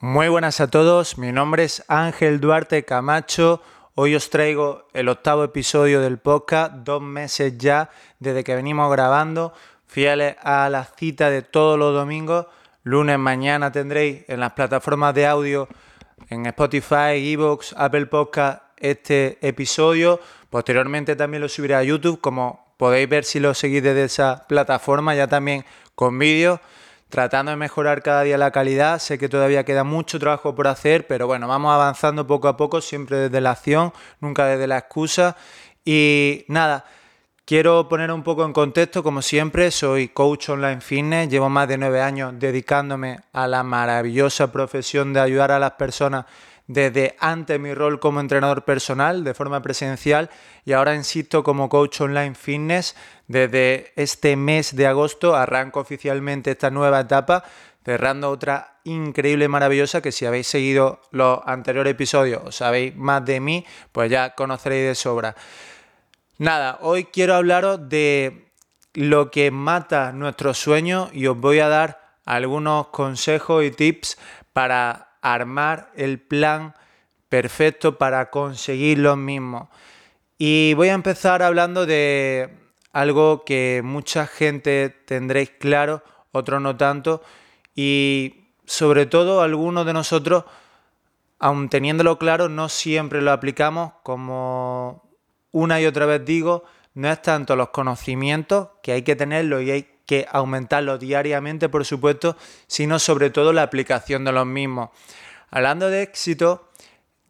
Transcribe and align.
Muy 0.00 0.28
buenas 0.28 0.60
a 0.60 0.68
todos, 0.68 1.18
mi 1.18 1.32
nombre 1.32 1.64
es 1.64 1.82
Ángel 1.88 2.38
Duarte 2.38 2.84
Camacho. 2.84 3.60
Hoy 3.96 4.14
os 4.14 4.30
traigo 4.30 4.86
el 4.92 5.08
octavo 5.08 5.42
episodio 5.42 6.00
del 6.00 6.18
podcast, 6.18 6.72
dos 6.72 7.02
meses 7.02 7.58
ya 7.58 7.90
desde 8.20 8.44
que 8.44 8.54
venimos 8.54 8.92
grabando, 8.92 9.52
fieles 9.88 10.36
a 10.40 10.68
la 10.70 10.84
cita 10.84 11.30
de 11.30 11.42
todos 11.42 11.76
los 11.76 11.92
domingos. 11.92 12.46
Lunes 12.84 13.18
mañana 13.18 13.72
tendréis 13.72 14.22
en 14.28 14.38
las 14.38 14.52
plataformas 14.52 15.16
de 15.16 15.26
audio, 15.26 15.66
en 16.30 16.46
Spotify, 16.46 17.32
Evox, 17.32 17.74
Apple 17.76 18.06
Podcast, 18.06 18.62
este 18.76 19.36
episodio. 19.40 20.20
Posteriormente 20.48 21.16
también 21.16 21.40
lo 21.40 21.48
subiré 21.48 21.74
a 21.74 21.82
YouTube, 21.82 22.20
como 22.20 22.72
podéis 22.76 23.08
ver 23.08 23.24
si 23.24 23.40
lo 23.40 23.52
seguís 23.52 23.82
desde 23.82 24.04
esa 24.04 24.46
plataforma, 24.46 25.16
ya 25.16 25.26
también 25.26 25.64
con 25.96 26.20
vídeos 26.20 26.60
tratando 27.08 27.50
de 27.50 27.56
mejorar 27.56 28.02
cada 28.02 28.22
día 28.22 28.38
la 28.38 28.50
calidad. 28.50 28.98
Sé 28.98 29.18
que 29.18 29.28
todavía 29.28 29.64
queda 29.64 29.84
mucho 29.84 30.18
trabajo 30.18 30.54
por 30.54 30.68
hacer, 30.68 31.06
pero 31.06 31.26
bueno, 31.26 31.48
vamos 31.48 31.72
avanzando 31.72 32.26
poco 32.26 32.48
a 32.48 32.56
poco, 32.56 32.80
siempre 32.80 33.16
desde 33.16 33.40
la 33.40 33.52
acción, 33.52 33.92
nunca 34.20 34.46
desde 34.46 34.66
la 34.66 34.78
excusa. 34.78 35.36
Y 35.84 36.44
nada, 36.48 36.84
quiero 37.44 37.88
poner 37.88 38.12
un 38.12 38.22
poco 38.22 38.44
en 38.44 38.52
contexto, 38.52 39.02
como 39.02 39.22
siempre, 39.22 39.70
soy 39.70 40.08
coach 40.08 40.50
online 40.50 40.80
fitness, 40.80 41.28
llevo 41.30 41.48
más 41.48 41.66
de 41.68 41.78
nueve 41.78 42.02
años 42.02 42.34
dedicándome 42.38 43.20
a 43.32 43.46
la 43.46 43.62
maravillosa 43.62 44.52
profesión 44.52 45.12
de 45.12 45.20
ayudar 45.20 45.50
a 45.50 45.58
las 45.58 45.72
personas 45.72 46.26
desde 46.68 47.16
antes 47.18 47.58
mi 47.58 47.74
rol 47.74 47.98
como 47.98 48.20
entrenador 48.20 48.64
personal 48.64 49.24
de 49.24 49.34
forma 49.34 49.62
presencial 49.62 50.30
y 50.64 50.74
ahora 50.74 50.94
insisto 50.94 51.42
como 51.42 51.68
coach 51.68 52.02
online 52.02 52.34
fitness. 52.34 52.94
Desde 53.26 53.92
este 53.96 54.36
mes 54.36 54.76
de 54.76 54.86
agosto 54.86 55.34
arranco 55.34 55.80
oficialmente 55.80 56.52
esta 56.52 56.70
nueva 56.70 57.00
etapa, 57.00 57.42
cerrando 57.84 58.30
otra 58.30 58.80
increíble, 58.84 59.48
maravillosa, 59.48 60.02
que 60.02 60.12
si 60.12 60.26
habéis 60.26 60.46
seguido 60.46 61.00
los 61.10 61.40
anteriores 61.46 61.90
episodios 61.90 62.42
o 62.44 62.52
sabéis 62.52 62.94
más 62.94 63.24
de 63.24 63.40
mí, 63.40 63.66
pues 63.90 64.10
ya 64.10 64.34
conoceréis 64.34 64.88
de 64.88 64.94
sobra. 64.94 65.34
Nada, 66.36 66.78
hoy 66.82 67.04
quiero 67.04 67.34
hablaros 67.34 67.88
de 67.88 68.52
lo 68.92 69.30
que 69.30 69.50
mata 69.50 70.12
nuestros 70.12 70.58
sueños 70.58 71.08
y 71.14 71.26
os 71.26 71.38
voy 71.38 71.60
a 71.60 71.68
dar 71.68 72.16
algunos 72.26 72.88
consejos 72.88 73.64
y 73.64 73.70
tips 73.70 74.18
para 74.52 75.07
armar 75.34 75.90
el 75.94 76.20
plan 76.20 76.74
perfecto 77.28 77.98
para 77.98 78.30
conseguir 78.30 78.98
lo 78.98 79.16
mismo. 79.16 79.70
Y 80.38 80.74
voy 80.74 80.88
a 80.88 80.94
empezar 80.94 81.42
hablando 81.42 81.84
de 81.86 82.50
algo 82.92 83.44
que 83.44 83.82
mucha 83.84 84.26
gente 84.26 84.90
tendréis 85.04 85.50
claro, 85.50 86.02
otros 86.32 86.60
no 86.60 86.76
tanto, 86.76 87.22
y 87.74 88.52
sobre 88.64 89.06
todo 89.06 89.42
algunos 89.42 89.86
de 89.86 89.92
nosotros, 89.92 90.44
aun 91.38 91.68
teniéndolo 91.68 92.18
claro, 92.18 92.48
no 92.48 92.68
siempre 92.68 93.22
lo 93.22 93.32
aplicamos, 93.32 93.92
como 94.02 95.08
una 95.52 95.80
y 95.80 95.86
otra 95.86 96.06
vez 96.06 96.24
digo, 96.24 96.64
no 96.94 97.10
es 97.10 97.20
tanto 97.22 97.56
los 97.56 97.70
conocimientos, 97.70 98.68
que 98.82 98.92
hay 98.92 99.02
que 99.02 99.16
tenerlos 99.16 99.62
y 99.62 99.70
hay 99.70 99.97
que 100.08 100.26
aumentarlo 100.32 100.96
diariamente, 100.96 101.68
por 101.68 101.84
supuesto, 101.84 102.34
sino 102.66 102.98
sobre 102.98 103.28
todo 103.28 103.52
la 103.52 103.62
aplicación 103.62 104.24
de 104.24 104.32
los 104.32 104.46
mismos. 104.46 104.88
Hablando 105.50 105.90
de 105.90 106.00
éxito, 106.00 106.70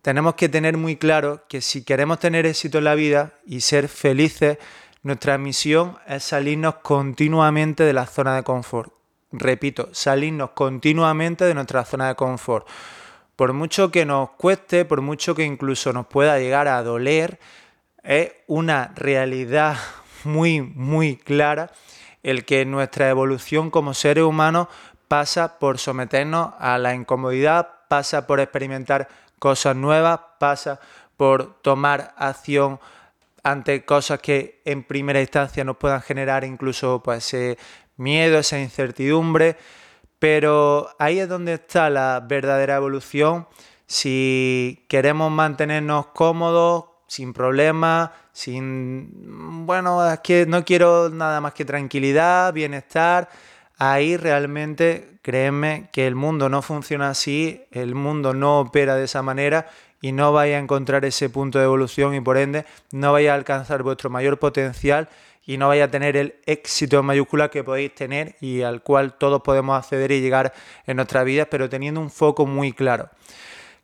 tenemos 0.00 0.36
que 0.36 0.48
tener 0.48 0.76
muy 0.76 0.94
claro 0.94 1.42
que 1.48 1.60
si 1.60 1.82
queremos 1.82 2.20
tener 2.20 2.46
éxito 2.46 2.78
en 2.78 2.84
la 2.84 2.94
vida 2.94 3.32
y 3.44 3.62
ser 3.62 3.88
felices, 3.88 4.58
nuestra 5.02 5.38
misión 5.38 5.98
es 6.06 6.22
salirnos 6.22 6.76
continuamente 6.76 7.82
de 7.82 7.92
la 7.92 8.06
zona 8.06 8.36
de 8.36 8.44
confort. 8.44 8.92
Repito, 9.32 9.88
salirnos 9.90 10.50
continuamente 10.50 11.46
de 11.46 11.54
nuestra 11.54 11.84
zona 11.84 12.06
de 12.06 12.14
confort. 12.14 12.64
Por 13.34 13.54
mucho 13.54 13.90
que 13.90 14.06
nos 14.06 14.30
cueste, 14.30 14.84
por 14.84 15.00
mucho 15.00 15.34
que 15.34 15.42
incluso 15.42 15.92
nos 15.92 16.06
pueda 16.06 16.38
llegar 16.38 16.68
a 16.68 16.80
doler, 16.84 17.40
es 18.04 18.30
una 18.46 18.92
realidad 18.94 19.76
muy, 20.22 20.60
muy 20.60 21.16
clara 21.16 21.72
el 22.30 22.44
que 22.44 22.66
nuestra 22.66 23.08
evolución 23.08 23.70
como 23.70 23.94
seres 23.94 24.24
humanos 24.24 24.68
pasa 25.08 25.58
por 25.58 25.78
someternos 25.78 26.52
a 26.58 26.76
la 26.76 26.94
incomodidad, 26.94 27.68
pasa 27.88 28.26
por 28.26 28.40
experimentar 28.40 29.08
cosas 29.38 29.74
nuevas, 29.74 30.20
pasa 30.38 30.78
por 31.16 31.54
tomar 31.62 32.14
acción 32.18 32.80
ante 33.42 33.86
cosas 33.86 34.20
que 34.20 34.60
en 34.66 34.84
primera 34.84 35.22
instancia 35.22 35.64
nos 35.64 35.78
puedan 35.78 36.02
generar 36.02 36.44
incluso 36.44 37.02
pues, 37.02 37.32
ese 37.32 37.58
miedo, 37.96 38.38
esa 38.38 38.60
incertidumbre, 38.60 39.56
pero 40.18 40.90
ahí 40.98 41.20
es 41.20 41.28
donde 41.30 41.54
está 41.54 41.88
la 41.88 42.22
verdadera 42.28 42.76
evolución. 42.76 43.48
Si 43.86 44.84
queremos 44.86 45.30
mantenernos 45.30 46.08
cómodos, 46.08 46.84
sin 47.08 47.32
problemas, 47.32 48.10
sin, 48.32 49.66
bueno, 49.66 50.08
es 50.08 50.20
que 50.20 50.46
no 50.46 50.64
quiero 50.64 51.08
nada 51.08 51.40
más 51.40 51.54
que 51.54 51.64
tranquilidad, 51.64 52.52
bienestar, 52.52 53.28
ahí 53.78 54.16
realmente 54.16 55.18
créeme 55.22 55.88
que 55.90 56.06
el 56.06 56.14
mundo 56.14 56.48
no 56.48 56.62
funciona 56.62 57.10
así, 57.10 57.64
el 57.72 57.94
mundo 57.94 58.34
no 58.34 58.60
opera 58.60 58.94
de 58.94 59.04
esa 59.04 59.22
manera 59.22 59.68
y 60.00 60.12
no 60.12 60.32
vaya 60.32 60.56
a 60.56 60.60
encontrar 60.60 61.04
ese 61.04 61.28
punto 61.30 61.58
de 61.58 61.64
evolución 61.64 62.14
y 62.14 62.20
por 62.20 62.36
ende 62.36 62.64
no 62.92 63.12
vaya 63.12 63.32
a 63.32 63.34
alcanzar 63.36 63.82
vuestro 63.82 64.10
mayor 64.10 64.38
potencial 64.38 65.08
y 65.46 65.56
no 65.56 65.68
vaya 65.68 65.84
a 65.84 65.90
tener 65.90 66.16
el 66.16 66.34
éxito 66.44 66.98
en 66.98 67.06
mayúscula 67.06 67.50
que 67.50 67.64
podéis 67.64 67.94
tener 67.94 68.36
y 68.40 68.60
al 68.60 68.82
cual 68.82 69.16
todos 69.16 69.40
podemos 69.40 69.78
acceder 69.78 70.12
y 70.12 70.20
llegar 70.20 70.52
en 70.86 70.96
nuestras 70.96 71.24
vidas, 71.24 71.48
pero 71.50 71.70
teniendo 71.70 72.00
un 72.00 72.10
foco 72.10 72.44
muy 72.44 72.72
claro. 72.72 73.08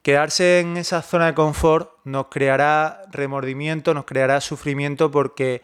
Quedarse 0.04 0.60
en 0.60 0.76
esa 0.76 1.00
zona 1.00 1.28
de 1.28 1.34
confort 1.34 1.90
nos 2.04 2.26
creará 2.26 3.04
remordimiento, 3.10 3.94
nos 3.94 4.04
creará 4.04 4.42
sufrimiento 4.42 5.10
porque 5.10 5.62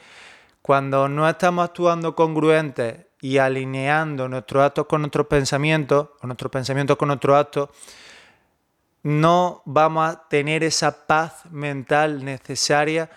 cuando 0.63 1.11
no 1.11 1.29
estamos 1.29 1.63
actuando 1.63 2.17
congruentes 2.17 3.05
y 3.21 3.37
alineando 3.37 4.31
nuestros 4.31 4.65
actos 4.65 4.87
con 4.87 5.03
nuestros 5.03 5.27
pensamientos, 5.27 6.09
o 6.23 6.27
nuestros 6.27 6.51
pensamientos 6.51 6.97
con 6.97 7.09
nuestros 7.09 7.37
actos, 7.37 7.69
no 9.03 9.61
vamos 9.67 10.09
a 10.09 10.27
tener 10.31 10.65
esa 10.65 11.07
paz 11.07 11.45
mental 11.51 12.25
necesaria 12.25 13.11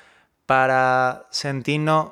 para 0.46 1.28
sentirnos 1.30 2.12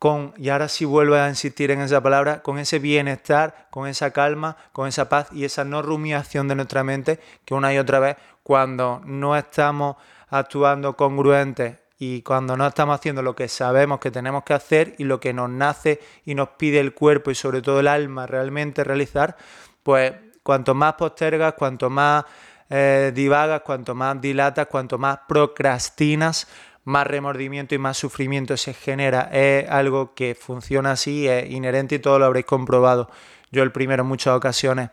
con, 0.00 0.32
y 0.38 0.48
ahora 0.48 0.68
sí 0.68 0.86
vuelvo 0.86 1.14
a 1.14 1.28
insistir 1.28 1.70
en 1.70 1.82
esa 1.82 2.02
palabra, 2.02 2.40
con 2.40 2.58
ese 2.58 2.78
bienestar, 2.78 3.66
con 3.68 3.86
esa 3.86 4.12
calma, 4.12 4.56
con 4.72 4.88
esa 4.88 5.10
paz 5.10 5.28
y 5.30 5.44
esa 5.44 5.62
no 5.62 5.82
rumiación 5.82 6.48
de 6.48 6.54
nuestra 6.54 6.82
mente, 6.82 7.20
que 7.44 7.52
una 7.52 7.74
y 7.74 7.76
otra 7.76 8.00
vez, 8.00 8.16
cuando 8.42 9.02
no 9.04 9.36
estamos 9.36 9.96
actuando 10.30 10.96
congruentes 10.96 11.76
y 11.98 12.22
cuando 12.22 12.56
no 12.56 12.66
estamos 12.66 12.94
haciendo 12.94 13.20
lo 13.20 13.36
que 13.36 13.46
sabemos 13.46 14.00
que 14.00 14.10
tenemos 14.10 14.42
que 14.42 14.54
hacer 14.54 14.94
y 14.96 15.04
lo 15.04 15.20
que 15.20 15.34
nos 15.34 15.50
nace 15.50 16.00
y 16.24 16.34
nos 16.34 16.48
pide 16.48 16.80
el 16.80 16.94
cuerpo 16.94 17.30
y 17.30 17.34
sobre 17.34 17.60
todo 17.60 17.80
el 17.80 17.86
alma 17.86 18.26
realmente 18.26 18.82
realizar, 18.84 19.36
pues 19.82 20.14
cuanto 20.42 20.74
más 20.74 20.94
postergas, 20.94 21.52
cuanto 21.52 21.90
más 21.90 22.24
eh, 22.70 23.12
divagas, 23.14 23.60
cuanto 23.60 23.94
más 23.94 24.18
dilatas, 24.18 24.66
cuanto 24.68 24.96
más 24.96 25.18
procrastinas, 25.28 26.48
más 26.84 27.06
remordimiento 27.06 27.74
y 27.74 27.78
más 27.78 27.96
sufrimiento 27.96 28.56
se 28.56 28.74
genera. 28.74 29.28
Es 29.32 29.68
algo 29.68 30.14
que 30.14 30.34
funciona 30.34 30.92
así, 30.92 31.28
es 31.28 31.50
inherente 31.50 31.96
y 31.96 31.98
todo 31.98 32.18
lo 32.18 32.24
habréis 32.24 32.46
comprobado. 32.46 33.10
Yo 33.50 33.62
el 33.62 33.72
primero 33.72 34.02
en 34.02 34.08
muchas 34.08 34.34
ocasiones. 34.34 34.90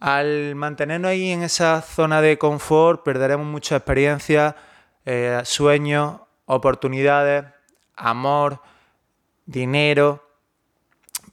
Al 0.00 0.54
mantenernos 0.54 1.10
ahí 1.10 1.30
en 1.30 1.42
esa 1.42 1.80
zona 1.80 2.20
de 2.20 2.36
confort, 2.36 3.02
perderemos 3.02 3.46
mucha 3.46 3.76
experiencia, 3.76 4.56
eh, 5.06 5.40
sueños, 5.44 6.20
oportunidades, 6.46 7.44
amor, 7.96 8.60
dinero, 9.46 10.28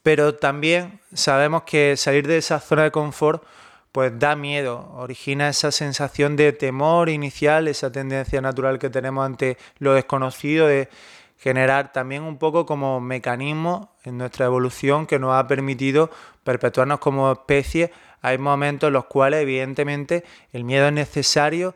pero 0.02 0.34
también 0.34 1.00
sabemos 1.12 1.62
que 1.64 1.96
salir 1.96 2.26
de 2.26 2.38
esa 2.38 2.60
zona 2.60 2.84
de 2.84 2.90
confort 2.90 3.44
pues 3.92 4.18
da 4.18 4.34
miedo, 4.36 4.90
origina 4.96 5.50
esa 5.50 5.70
sensación 5.70 6.34
de 6.34 6.52
temor 6.52 7.10
inicial, 7.10 7.68
esa 7.68 7.92
tendencia 7.92 8.40
natural 8.40 8.78
que 8.78 8.88
tenemos 8.88 9.24
ante 9.24 9.58
lo 9.78 9.92
desconocido 9.92 10.66
de 10.66 10.88
generar 11.36 11.92
también 11.92 12.22
un 12.22 12.38
poco 12.38 12.64
como 12.64 13.00
mecanismo 13.00 13.94
en 14.04 14.16
nuestra 14.16 14.46
evolución 14.46 15.06
que 15.06 15.18
nos 15.18 15.34
ha 15.34 15.46
permitido 15.46 16.10
perpetuarnos 16.42 17.00
como 17.00 17.30
especie. 17.30 17.92
Hay 18.22 18.38
momentos 18.38 18.86
en 18.86 18.94
los 18.94 19.04
cuales 19.06 19.42
evidentemente 19.42 20.24
el 20.52 20.64
miedo 20.64 20.86
es 20.86 20.92
necesario 20.94 21.74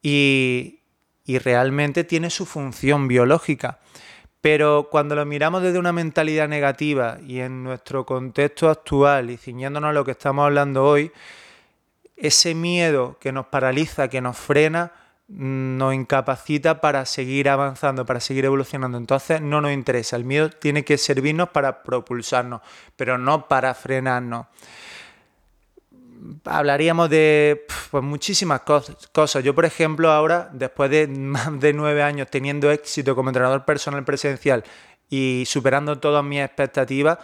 y, 0.00 0.80
y 1.24 1.38
realmente 1.38 2.04
tiene 2.04 2.30
su 2.30 2.46
función 2.46 3.08
biológica. 3.08 3.80
Pero 4.40 4.88
cuando 4.90 5.16
lo 5.16 5.26
miramos 5.26 5.62
desde 5.62 5.80
una 5.80 5.92
mentalidad 5.92 6.48
negativa 6.48 7.18
y 7.26 7.40
en 7.40 7.64
nuestro 7.64 8.06
contexto 8.06 8.70
actual 8.70 9.30
y 9.30 9.36
ciñéndonos 9.36 9.90
a 9.90 9.92
lo 9.92 10.04
que 10.04 10.12
estamos 10.12 10.44
hablando 10.44 10.84
hoy, 10.84 11.10
ese 12.18 12.54
miedo 12.54 13.16
que 13.20 13.32
nos 13.32 13.46
paraliza, 13.46 14.08
que 14.08 14.20
nos 14.20 14.36
frena, 14.36 14.92
nos 15.28 15.94
incapacita 15.94 16.80
para 16.80 17.04
seguir 17.04 17.48
avanzando, 17.48 18.06
para 18.06 18.18
seguir 18.18 18.46
evolucionando. 18.46 18.98
Entonces 18.98 19.40
no 19.40 19.60
nos 19.60 19.72
interesa. 19.72 20.16
El 20.16 20.24
miedo 20.24 20.48
tiene 20.50 20.84
que 20.84 20.98
servirnos 20.98 21.50
para 21.50 21.82
propulsarnos, 21.82 22.62
pero 22.96 23.18
no 23.18 23.46
para 23.46 23.74
frenarnos. 23.74 24.46
hablaríamos 26.44 27.10
de 27.10 27.66
pues, 27.90 28.02
muchísimas 28.02 28.62
cosas. 28.62 29.44
Yo, 29.44 29.54
por 29.54 29.66
ejemplo, 29.66 30.10
ahora, 30.10 30.48
después 30.52 30.90
de 30.90 31.06
más 31.08 31.60
de 31.60 31.72
nueve 31.72 32.02
años 32.02 32.28
teniendo 32.30 32.70
éxito 32.70 33.14
como 33.14 33.28
entrenador 33.28 33.64
personal 33.64 34.04
presencial 34.04 34.64
y 35.10 35.44
superando 35.46 35.98
todas 35.98 36.24
mis 36.24 36.40
expectativas, 36.40 37.18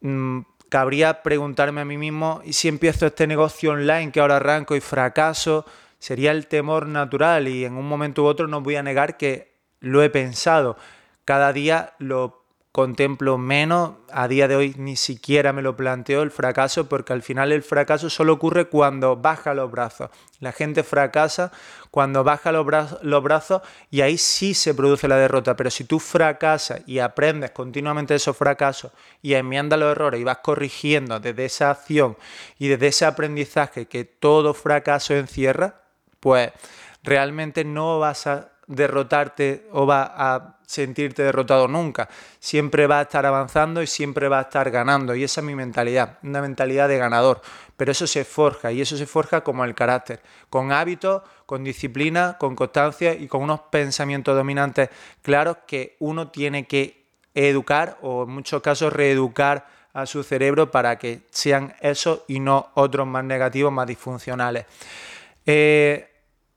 mm, 0.00 0.40
cabría 0.72 1.22
preguntarme 1.22 1.82
a 1.82 1.84
mí 1.84 1.98
mismo, 1.98 2.40
¿y 2.46 2.54
si 2.54 2.66
empiezo 2.66 3.04
este 3.04 3.26
negocio 3.26 3.72
online 3.72 4.10
que 4.10 4.20
ahora 4.20 4.36
arranco 4.36 4.74
y 4.74 4.80
fracaso? 4.80 5.66
Sería 5.98 6.30
el 6.30 6.46
temor 6.46 6.86
natural 6.86 7.46
y 7.46 7.66
en 7.66 7.74
un 7.74 7.86
momento 7.86 8.22
u 8.22 8.24
otro 8.24 8.48
no 8.48 8.62
voy 8.62 8.76
a 8.76 8.82
negar 8.82 9.18
que 9.18 9.52
lo 9.80 10.02
he 10.02 10.08
pensado. 10.08 10.78
Cada 11.26 11.52
día 11.52 11.92
lo 11.98 12.41
contemplo 12.72 13.36
menos, 13.36 13.92
a 14.10 14.28
día 14.28 14.48
de 14.48 14.56
hoy 14.56 14.74
ni 14.78 14.96
siquiera 14.96 15.52
me 15.52 15.60
lo 15.60 15.76
planteo 15.76 16.22
el 16.22 16.30
fracaso 16.30 16.88
porque 16.88 17.12
al 17.12 17.20
final 17.20 17.52
el 17.52 17.62
fracaso 17.62 18.08
solo 18.08 18.32
ocurre 18.32 18.68
cuando 18.68 19.14
baja 19.14 19.52
los 19.52 19.70
brazos. 19.70 20.08
La 20.40 20.52
gente 20.52 20.82
fracasa 20.82 21.52
cuando 21.90 22.24
baja 22.24 22.50
los, 22.50 22.64
brazos, 22.64 23.60
y 23.90 24.00
ahí 24.00 24.16
sí 24.16 24.54
se 24.54 24.72
produce 24.72 25.06
la 25.06 25.18
derrota, 25.18 25.54
pero 25.54 25.70
si 25.70 25.84
tú 25.84 26.00
fracasas 26.00 26.80
y 26.86 27.00
aprendes 27.00 27.50
continuamente 27.50 28.14
esos 28.14 28.34
fracasos 28.34 28.92
y 29.20 29.34
enmiendas 29.34 29.78
los 29.78 29.90
errores 29.92 30.18
y 30.18 30.24
vas 30.24 30.38
corrigiendo 30.38 31.20
desde 31.20 31.44
esa 31.44 31.70
acción 31.70 32.16
y 32.58 32.68
desde 32.68 32.86
ese 32.86 33.04
aprendizaje 33.04 33.86
que 33.86 34.06
todo 34.06 34.54
fracaso 34.54 35.14
encierra, 35.14 35.82
pues 36.20 36.50
realmente 37.02 37.64
no 37.64 37.98
vas 37.98 38.26
a 38.26 38.51
derrotarte 38.74 39.68
o 39.72 39.86
va 39.86 40.12
a 40.16 40.58
sentirte 40.66 41.22
derrotado 41.22 41.68
nunca. 41.68 42.08
Siempre 42.38 42.86
va 42.86 43.00
a 43.00 43.02
estar 43.02 43.26
avanzando 43.26 43.82
y 43.82 43.86
siempre 43.86 44.28
va 44.28 44.38
a 44.38 44.42
estar 44.42 44.70
ganando. 44.70 45.14
Y 45.14 45.24
esa 45.24 45.40
es 45.40 45.46
mi 45.46 45.54
mentalidad, 45.54 46.18
una 46.22 46.40
mentalidad 46.40 46.88
de 46.88 46.98
ganador. 46.98 47.42
Pero 47.76 47.92
eso 47.92 48.06
se 48.06 48.24
forja 48.24 48.72
y 48.72 48.80
eso 48.80 48.96
se 48.96 49.06
forja 49.06 49.42
como 49.42 49.64
el 49.64 49.74
carácter, 49.74 50.22
con 50.48 50.72
hábitos, 50.72 51.22
con 51.46 51.64
disciplina, 51.64 52.36
con 52.38 52.56
constancia 52.56 53.14
y 53.14 53.28
con 53.28 53.42
unos 53.42 53.60
pensamientos 53.70 54.34
dominantes 54.34 54.88
claros 55.20 55.58
que 55.66 55.96
uno 55.98 56.28
tiene 56.30 56.66
que 56.66 57.04
educar 57.34 57.98
o 58.02 58.24
en 58.24 58.30
muchos 58.30 58.62
casos 58.62 58.92
reeducar 58.92 59.66
a 59.92 60.06
su 60.06 60.22
cerebro 60.22 60.70
para 60.70 60.98
que 60.98 61.22
sean 61.30 61.74
esos 61.80 62.22
y 62.28 62.40
no 62.40 62.70
otros 62.74 63.06
más 63.06 63.24
negativos, 63.24 63.72
más 63.72 63.86
disfuncionales. 63.86 64.64
Eh, 65.44 66.11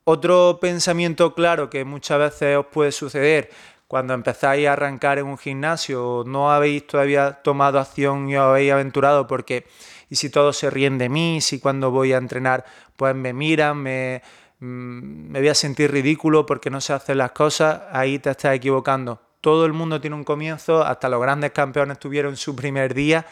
otro 0.06 0.60
pensamiento 0.62 1.34
claro 1.34 1.70
que 1.70 1.84
muchas 1.84 2.20
veces 2.20 2.58
os 2.58 2.68
puede 2.68 2.92
suceder 2.92 3.50
cuando 3.88 4.14
empezáis 4.14 4.68
a 4.68 4.74
arrancar 4.74 5.20
en 5.20 5.26
un 5.26 5.38
gimnasio, 5.38 6.24
no 6.26 6.52
habéis 6.52 6.88
todavía 6.88 7.34
tomado 7.44 7.80
acción 7.80 8.30
y 8.30 8.36
os 8.36 8.44
habéis 8.44 8.72
aventurado 8.72 9.28
porque, 9.28 9.66
y 10.10 10.16
si 10.16 10.30
todos 10.30 10.58
se 10.58 10.70
ríen 10.70 10.98
de 10.98 11.10
mí, 11.10 11.42
si 11.42 11.60
cuando 11.60 11.92
voy 11.92 12.14
a 12.14 12.18
entrenar 12.18 12.66
pues 12.96 13.16
me 13.16 13.34
miran, 13.34 13.78
me, 13.78 14.22
mm, 14.60 15.32
me 15.32 15.40
voy 15.40 15.50
a 15.50 15.56
sentir 15.56 15.92
ridículo 15.92 16.46
porque 16.46 16.70
no 16.70 16.82
sé 16.82 16.94
hacer 16.94 17.16
las 17.18 17.32
cosas, 17.32 17.82
ahí 17.92 18.20
te 18.20 18.32
estás 18.32 18.56
equivocando. 18.56 19.22
Todo 19.42 19.66
el 19.66 19.74
mundo 19.74 20.02
tiene 20.02 20.16
un 20.16 20.24
comienzo, 20.24 20.84
hasta 20.84 21.10
los 21.10 21.22
grandes 21.22 21.52
campeones 21.52 22.00
tuvieron 22.00 22.38
su 22.38 22.56
primer 22.56 22.94
día 22.94 23.26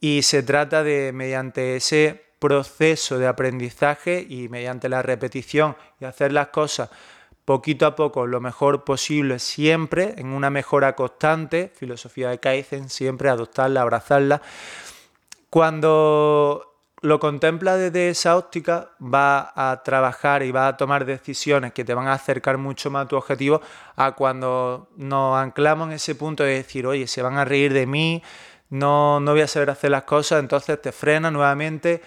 y 0.00 0.22
se 0.22 0.42
trata 0.44 0.84
de, 0.84 1.12
mediante 1.12 1.76
ese 1.76 2.27
proceso 2.38 3.18
de 3.18 3.26
aprendizaje 3.26 4.24
y 4.28 4.48
mediante 4.48 4.88
la 4.88 5.02
repetición 5.02 5.76
y 6.00 6.04
hacer 6.04 6.32
las 6.32 6.48
cosas 6.48 6.90
poquito 7.48 7.86
a 7.86 7.96
poco 7.96 8.26
lo 8.26 8.42
mejor 8.42 8.84
posible 8.84 9.38
siempre 9.38 10.12
en 10.18 10.26
una 10.26 10.50
mejora 10.50 10.94
constante, 10.94 11.72
filosofía 11.74 12.28
de 12.28 12.38
Kaizen, 12.40 12.90
siempre 12.90 13.30
adoptarla, 13.30 13.80
abrazarla. 13.80 14.42
Cuando 15.48 16.68
lo 17.00 17.18
contempla 17.18 17.78
desde 17.78 18.10
esa 18.10 18.36
óptica, 18.36 18.90
va 19.00 19.54
a 19.56 19.82
trabajar 19.82 20.42
y 20.42 20.50
va 20.50 20.68
a 20.68 20.76
tomar 20.76 21.06
decisiones 21.06 21.72
que 21.72 21.86
te 21.86 21.94
van 21.94 22.08
a 22.08 22.12
acercar 22.12 22.58
mucho 22.58 22.90
más 22.90 23.06
a 23.06 23.08
tu 23.08 23.16
objetivo 23.16 23.62
a 23.96 24.12
cuando 24.12 24.90
nos 24.98 25.38
anclamos 25.38 25.88
en 25.88 25.94
ese 25.94 26.14
punto 26.16 26.44
de 26.44 26.52
decir, 26.52 26.86
oye, 26.86 27.06
se 27.06 27.22
van 27.22 27.38
a 27.38 27.46
reír 27.46 27.72
de 27.72 27.86
mí, 27.86 28.22
no, 28.68 29.20
no 29.20 29.32
voy 29.32 29.40
a 29.40 29.48
saber 29.48 29.70
hacer 29.70 29.90
las 29.90 30.02
cosas, 30.02 30.40
entonces 30.40 30.82
te 30.82 30.92
frena 30.92 31.30
nuevamente 31.30 32.02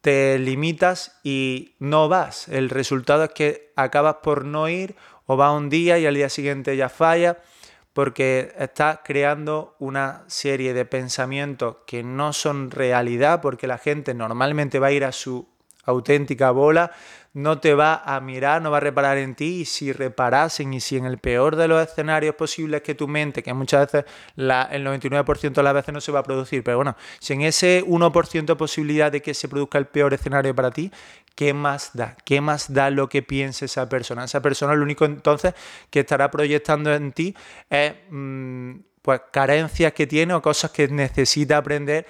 te 0.00 0.38
limitas 0.38 1.18
y 1.22 1.74
no 1.78 2.08
vas. 2.08 2.48
El 2.48 2.70
resultado 2.70 3.24
es 3.24 3.30
que 3.30 3.72
acabas 3.76 4.16
por 4.22 4.44
no 4.44 4.68
ir 4.68 4.96
o 5.26 5.36
vas 5.36 5.52
un 5.52 5.68
día 5.68 5.98
y 5.98 6.06
al 6.06 6.14
día 6.14 6.28
siguiente 6.28 6.76
ya 6.76 6.88
falla 6.88 7.38
porque 7.92 8.52
estás 8.58 9.00
creando 9.04 9.74
una 9.78 10.24
serie 10.26 10.74
de 10.74 10.84
pensamientos 10.84 11.78
que 11.86 12.02
no 12.02 12.32
son 12.32 12.70
realidad 12.70 13.40
porque 13.40 13.66
la 13.66 13.78
gente 13.78 14.14
normalmente 14.14 14.78
va 14.78 14.88
a 14.88 14.92
ir 14.92 15.04
a 15.04 15.12
su 15.12 15.48
auténtica 15.90 16.50
bola 16.50 16.90
no 17.32 17.60
te 17.60 17.74
va 17.74 18.02
a 18.04 18.20
mirar, 18.20 18.60
no 18.60 18.70
va 18.70 18.78
a 18.78 18.80
reparar 18.80 19.18
en 19.18 19.34
ti 19.34 19.60
y 19.60 19.64
si 19.64 19.92
reparasen 19.92 20.74
y 20.74 20.80
si 20.80 20.96
en 20.96 21.04
el 21.04 21.18
peor 21.18 21.54
de 21.54 21.68
los 21.68 21.86
escenarios 21.86 22.34
posibles 22.34 22.82
que 22.82 22.94
tu 22.94 23.06
mente, 23.06 23.42
que 23.42 23.54
muchas 23.54 23.92
veces 23.92 24.10
la, 24.34 24.62
el 24.62 24.84
99% 24.84 25.52
de 25.52 25.62
las 25.62 25.74
veces 25.74 25.94
no 25.94 26.00
se 26.00 26.10
va 26.10 26.20
a 26.20 26.22
producir, 26.24 26.64
pero 26.64 26.78
bueno, 26.78 26.96
si 27.20 27.34
en 27.34 27.42
ese 27.42 27.84
1% 27.84 28.44
de 28.44 28.56
posibilidad 28.56 29.12
de 29.12 29.22
que 29.22 29.34
se 29.34 29.48
produzca 29.48 29.78
el 29.78 29.86
peor 29.86 30.12
escenario 30.12 30.54
para 30.54 30.72
ti, 30.72 30.90
¿qué 31.36 31.54
más 31.54 31.90
da? 31.94 32.16
¿Qué 32.24 32.40
más 32.40 32.72
da 32.72 32.90
lo 32.90 33.08
que 33.08 33.22
piense 33.22 33.66
esa 33.66 33.88
persona? 33.88 34.24
Esa 34.24 34.42
persona 34.42 34.74
lo 34.74 34.82
único 34.82 35.04
entonces 35.04 35.54
que 35.88 36.00
estará 36.00 36.30
proyectando 36.30 36.92
en 36.92 37.12
ti 37.12 37.34
es... 37.68 37.94
Mm, 38.10 38.72
pues 39.02 39.22
carencias 39.32 39.94
que 39.94 40.06
tiene 40.06 40.34
o 40.34 40.42
cosas 40.42 40.70
que 40.72 40.86
necesita 40.86 41.56
aprender 41.56 42.06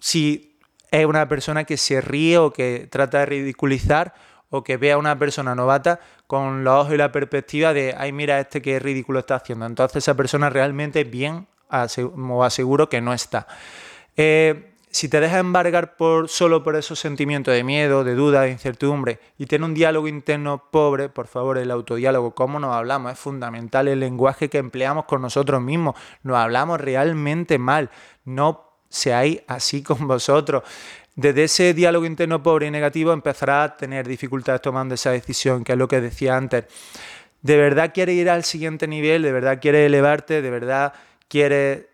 si 0.00 0.51
es 0.92 1.06
una 1.06 1.26
persona 1.26 1.64
que 1.64 1.76
se 1.78 2.00
ríe 2.00 2.38
o 2.38 2.52
que 2.52 2.86
trata 2.90 3.20
de 3.20 3.26
ridiculizar 3.26 4.14
o 4.50 4.62
que 4.62 4.76
vea 4.76 4.94
a 4.94 4.98
una 4.98 5.18
persona 5.18 5.54
novata 5.54 5.98
con 6.26 6.64
los 6.64 6.82
ojos 6.82 6.94
y 6.94 6.98
la 6.98 7.10
perspectiva 7.10 7.72
de, 7.72 7.94
ay, 7.96 8.12
mira 8.12 8.38
este 8.38 8.60
que 8.60 8.78
ridículo 8.78 9.20
está 9.20 9.36
haciendo. 9.36 9.64
Entonces 9.64 10.04
esa 10.04 10.14
persona 10.14 10.50
realmente 10.50 11.04
bien 11.04 11.46
o 11.70 12.44
aseguro 12.44 12.90
que 12.90 13.00
no 13.00 13.14
está. 13.14 13.46
Eh, 14.18 14.74
si 14.90 15.08
te 15.08 15.20
dejas 15.20 15.40
embargar 15.40 15.96
por, 15.96 16.28
solo 16.28 16.62
por 16.62 16.76
esos 16.76 16.98
sentimientos 16.98 17.54
de 17.54 17.64
miedo, 17.64 18.04
de 18.04 18.14
duda, 18.14 18.42
de 18.42 18.50
incertidumbre 18.50 19.20
y 19.38 19.46
tiene 19.46 19.64
un 19.64 19.72
diálogo 19.72 20.06
interno 20.06 20.64
pobre, 20.70 21.08
por 21.08 21.26
favor, 21.26 21.56
el 21.56 21.70
autodiálogo, 21.70 22.34
cómo 22.34 22.60
nos 22.60 22.74
hablamos, 22.74 23.12
es 23.12 23.18
fundamental 23.18 23.88
el 23.88 24.00
lenguaje 24.00 24.50
que 24.50 24.58
empleamos 24.58 25.06
con 25.06 25.22
nosotros 25.22 25.62
mismos. 25.62 25.94
Nos 26.22 26.36
hablamos 26.36 26.78
realmente 26.78 27.58
mal, 27.58 27.88
no 28.26 28.71
seáis 28.92 29.40
así 29.48 29.82
con 29.88 30.06
vosotros. 30.06 30.62
Desde 31.14 31.44
ese 31.44 31.74
diálogo 31.74 32.06
interno 32.06 32.42
pobre 32.42 32.66
y 32.66 32.70
negativo 32.70 33.12
empezará 33.12 33.64
a 33.64 33.76
tener 33.76 34.06
dificultades 34.06 34.62
tomando 34.62 34.94
esa 34.94 35.10
decisión, 35.10 35.62
que 35.64 35.72
es 35.72 35.78
lo 35.78 35.88
que 35.88 36.00
decía 36.00 36.36
antes. 36.36 36.64
¿De 37.42 37.56
verdad 37.56 37.92
quieres 37.92 38.14
ir 38.14 38.30
al 38.30 38.44
siguiente 38.44 38.86
nivel? 38.86 39.22
¿De 39.22 39.32
verdad 39.32 39.58
quieres 39.60 39.86
elevarte? 39.86 40.40
¿De 40.40 40.50
verdad 40.50 40.94
quieres 41.28 41.86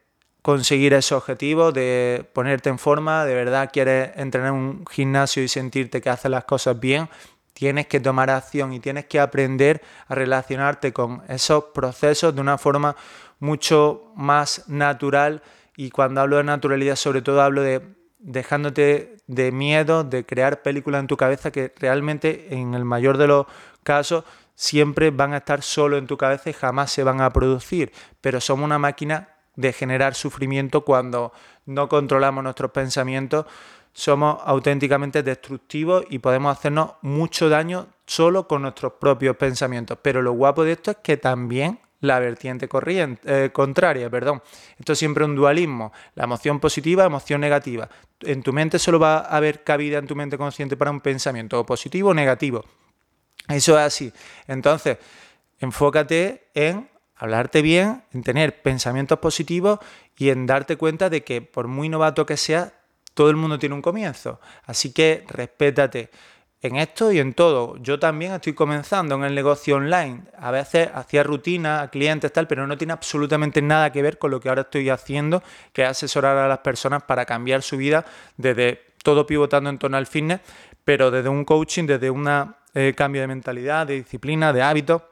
conseguir 0.42 0.92
ese 0.94 1.14
objetivo 1.14 1.72
de 1.72 2.24
ponerte 2.32 2.68
en 2.68 2.78
forma? 2.78 3.24
¿De 3.24 3.34
verdad 3.34 3.70
quieres 3.72 4.10
entrenar 4.16 4.50
en 4.50 4.54
un 4.54 4.86
gimnasio 4.86 5.42
y 5.42 5.48
sentirte 5.48 6.00
que 6.00 6.10
haces 6.10 6.30
las 6.30 6.44
cosas 6.44 6.78
bien? 6.78 7.08
Tienes 7.54 7.88
que 7.88 7.98
tomar 7.98 8.30
acción 8.30 8.72
y 8.72 8.78
tienes 8.78 9.06
que 9.06 9.18
aprender 9.18 9.82
a 10.06 10.14
relacionarte 10.14 10.92
con 10.92 11.22
esos 11.28 11.64
procesos 11.74 12.34
de 12.34 12.40
una 12.40 12.56
forma 12.56 12.94
mucho 13.40 14.12
más 14.14 14.68
natural. 14.68 15.42
Y 15.80 15.90
cuando 15.90 16.20
hablo 16.20 16.38
de 16.38 16.42
naturalidad, 16.42 16.96
sobre 16.96 17.22
todo 17.22 17.40
hablo 17.40 17.62
de 17.62 17.80
dejándote 18.18 19.18
de 19.28 19.52
miedo, 19.52 20.02
de 20.02 20.26
crear 20.26 20.60
películas 20.60 20.98
en 20.98 21.06
tu 21.06 21.16
cabeza 21.16 21.52
que 21.52 21.72
realmente 21.78 22.52
en 22.52 22.74
el 22.74 22.84
mayor 22.84 23.16
de 23.16 23.28
los 23.28 23.46
casos 23.84 24.24
siempre 24.56 25.12
van 25.12 25.34
a 25.34 25.36
estar 25.36 25.62
solo 25.62 25.96
en 25.96 26.08
tu 26.08 26.16
cabeza 26.16 26.50
y 26.50 26.52
jamás 26.52 26.90
se 26.90 27.04
van 27.04 27.20
a 27.20 27.30
producir. 27.30 27.92
Pero 28.20 28.40
somos 28.40 28.64
una 28.64 28.80
máquina 28.80 29.28
de 29.54 29.72
generar 29.72 30.16
sufrimiento 30.16 30.84
cuando 30.84 31.32
no 31.64 31.88
controlamos 31.88 32.42
nuestros 32.42 32.72
pensamientos. 32.72 33.46
Somos 33.92 34.40
auténticamente 34.44 35.22
destructivos 35.22 36.04
y 36.10 36.18
podemos 36.18 36.58
hacernos 36.58 36.94
mucho 37.02 37.48
daño 37.48 37.86
solo 38.04 38.48
con 38.48 38.62
nuestros 38.62 38.94
propios 38.94 39.36
pensamientos. 39.36 39.96
Pero 40.02 40.22
lo 40.22 40.32
guapo 40.32 40.64
de 40.64 40.72
esto 40.72 40.90
es 40.90 40.96
que 41.04 41.16
también 41.16 41.78
la 42.00 42.18
vertiente 42.18 42.68
corriente, 42.68 43.46
eh, 43.46 43.50
contraria. 43.50 44.08
Perdón. 44.10 44.42
Esto 44.78 44.92
es 44.92 44.98
siempre 44.98 45.24
un 45.24 45.34
dualismo. 45.34 45.92
La 46.14 46.24
emoción 46.24 46.60
positiva, 46.60 47.04
emoción 47.04 47.40
negativa. 47.40 47.88
En 48.20 48.42
tu 48.42 48.52
mente 48.52 48.78
solo 48.78 48.98
va 48.98 49.18
a 49.18 49.36
haber 49.36 49.64
cabida 49.64 49.98
en 49.98 50.06
tu 50.06 50.16
mente 50.16 50.38
consciente 50.38 50.76
para 50.76 50.90
un 50.90 51.00
pensamiento 51.00 51.64
positivo 51.64 52.10
o 52.10 52.14
negativo. 52.14 52.64
Eso 53.48 53.78
es 53.78 53.84
así. 53.84 54.12
Entonces, 54.46 54.98
enfócate 55.58 56.48
en 56.54 56.88
hablarte 57.16 57.62
bien, 57.62 58.04
en 58.12 58.22
tener 58.22 58.62
pensamientos 58.62 59.18
positivos 59.18 59.80
y 60.16 60.30
en 60.30 60.46
darte 60.46 60.76
cuenta 60.76 61.10
de 61.10 61.24
que 61.24 61.42
por 61.42 61.66
muy 61.66 61.88
novato 61.88 62.26
que 62.26 62.36
seas, 62.36 62.72
todo 63.14 63.30
el 63.30 63.36
mundo 63.36 63.58
tiene 63.58 63.74
un 63.74 63.82
comienzo. 63.82 64.40
Así 64.64 64.92
que 64.92 65.24
respétate 65.26 66.10
en 66.60 66.76
esto 66.76 67.12
y 67.12 67.18
en 67.18 67.34
todo. 67.34 67.76
Yo 67.78 67.98
también 67.98 68.32
estoy 68.32 68.52
comenzando 68.52 69.14
en 69.14 69.24
el 69.24 69.34
negocio 69.34 69.76
online. 69.76 70.22
A 70.38 70.50
veces 70.50 70.88
hacía 70.92 71.22
rutina 71.22 71.82
a 71.82 71.88
clientes 71.90 72.32
tal, 72.32 72.46
pero 72.48 72.66
no 72.66 72.76
tiene 72.76 72.92
absolutamente 72.92 73.62
nada 73.62 73.92
que 73.92 74.02
ver 74.02 74.18
con 74.18 74.30
lo 74.30 74.40
que 74.40 74.48
ahora 74.48 74.62
estoy 74.62 74.88
haciendo, 74.90 75.42
que 75.72 75.82
es 75.82 75.88
asesorar 75.88 76.36
a 76.36 76.48
las 76.48 76.58
personas 76.58 77.02
para 77.04 77.24
cambiar 77.24 77.62
su 77.62 77.76
vida 77.76 78.04
desde 78.36 78.88
todo 79.02 79.26
pivotando 79.26 79.70
en 79.70 79.78
torno 79.78 79.96
al 79.96 80.06
fitness, 80.06 80.40
pero 80.84 81.10
desde 81.10 81.28
un 81.28 81.44
coaching, 81.44 81.84
desde 81.84 82.10
un 82.10 82.28
eh, 82.74 82.94
cambio 82.96 83.20
de 83.20 83.28
mentalidad, 83.28 83.86
de 83.86 83.94
disciplina, 83.94 84.52
de 84.52 84.62
hábitos. 84.62 85.02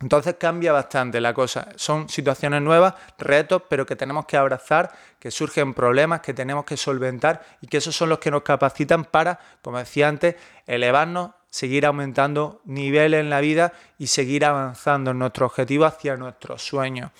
Entonces 0.00 0.36
cambia 0.38 0.72
bastante 0.72 1.20
la 1.20 1.32
cosa. 1.32 1.68
Son 1.76 2.08
situaciones 2.08 2.60
nuevas, 2.62 2.94
retos, 3.18 3.62
pero 3.68 3.86
que 3.86 3.96
tenemos 3.96 4.26
que 4.26 4.36
abrazar, 4.36 4.92
que 5.18 5.30
surgen 5.30 5.72
problemas, 5.72 6.20
que 6.20 6.34
tenemos 6.34 6.64
que 6.64 6.76
solventar 6.76 7.44
y 7.60 7.68
que 7.68 7.76
esos 7.76 7.94
son 7.94 8.08
los 8.08 8.18
que 8.18 8.30
nos 8.30 8.42
capacitan 8.42 9.04
para, 9.04 9.38
como 9.62 9.78
decía 9.78 10.08
antes, 10.08 10.34
elevarnos, 10.66 11.30
seguir 11.48 11.86
aumentando 11.86 12.60
niveles 12.64 13.20
en 13.20 13.30
la 13.30 13.40
vida 13.40 13.72
y 13.96 14.08
seguir 14.08 14.44
avanzando 14.44 15.12
en 15.12 15.20
nuestro 15.20 15.46
objetivo 15.46 15.84
hacia 15.84 16.16
nuestros 16.16 16.62
sueños. 16.62 17.12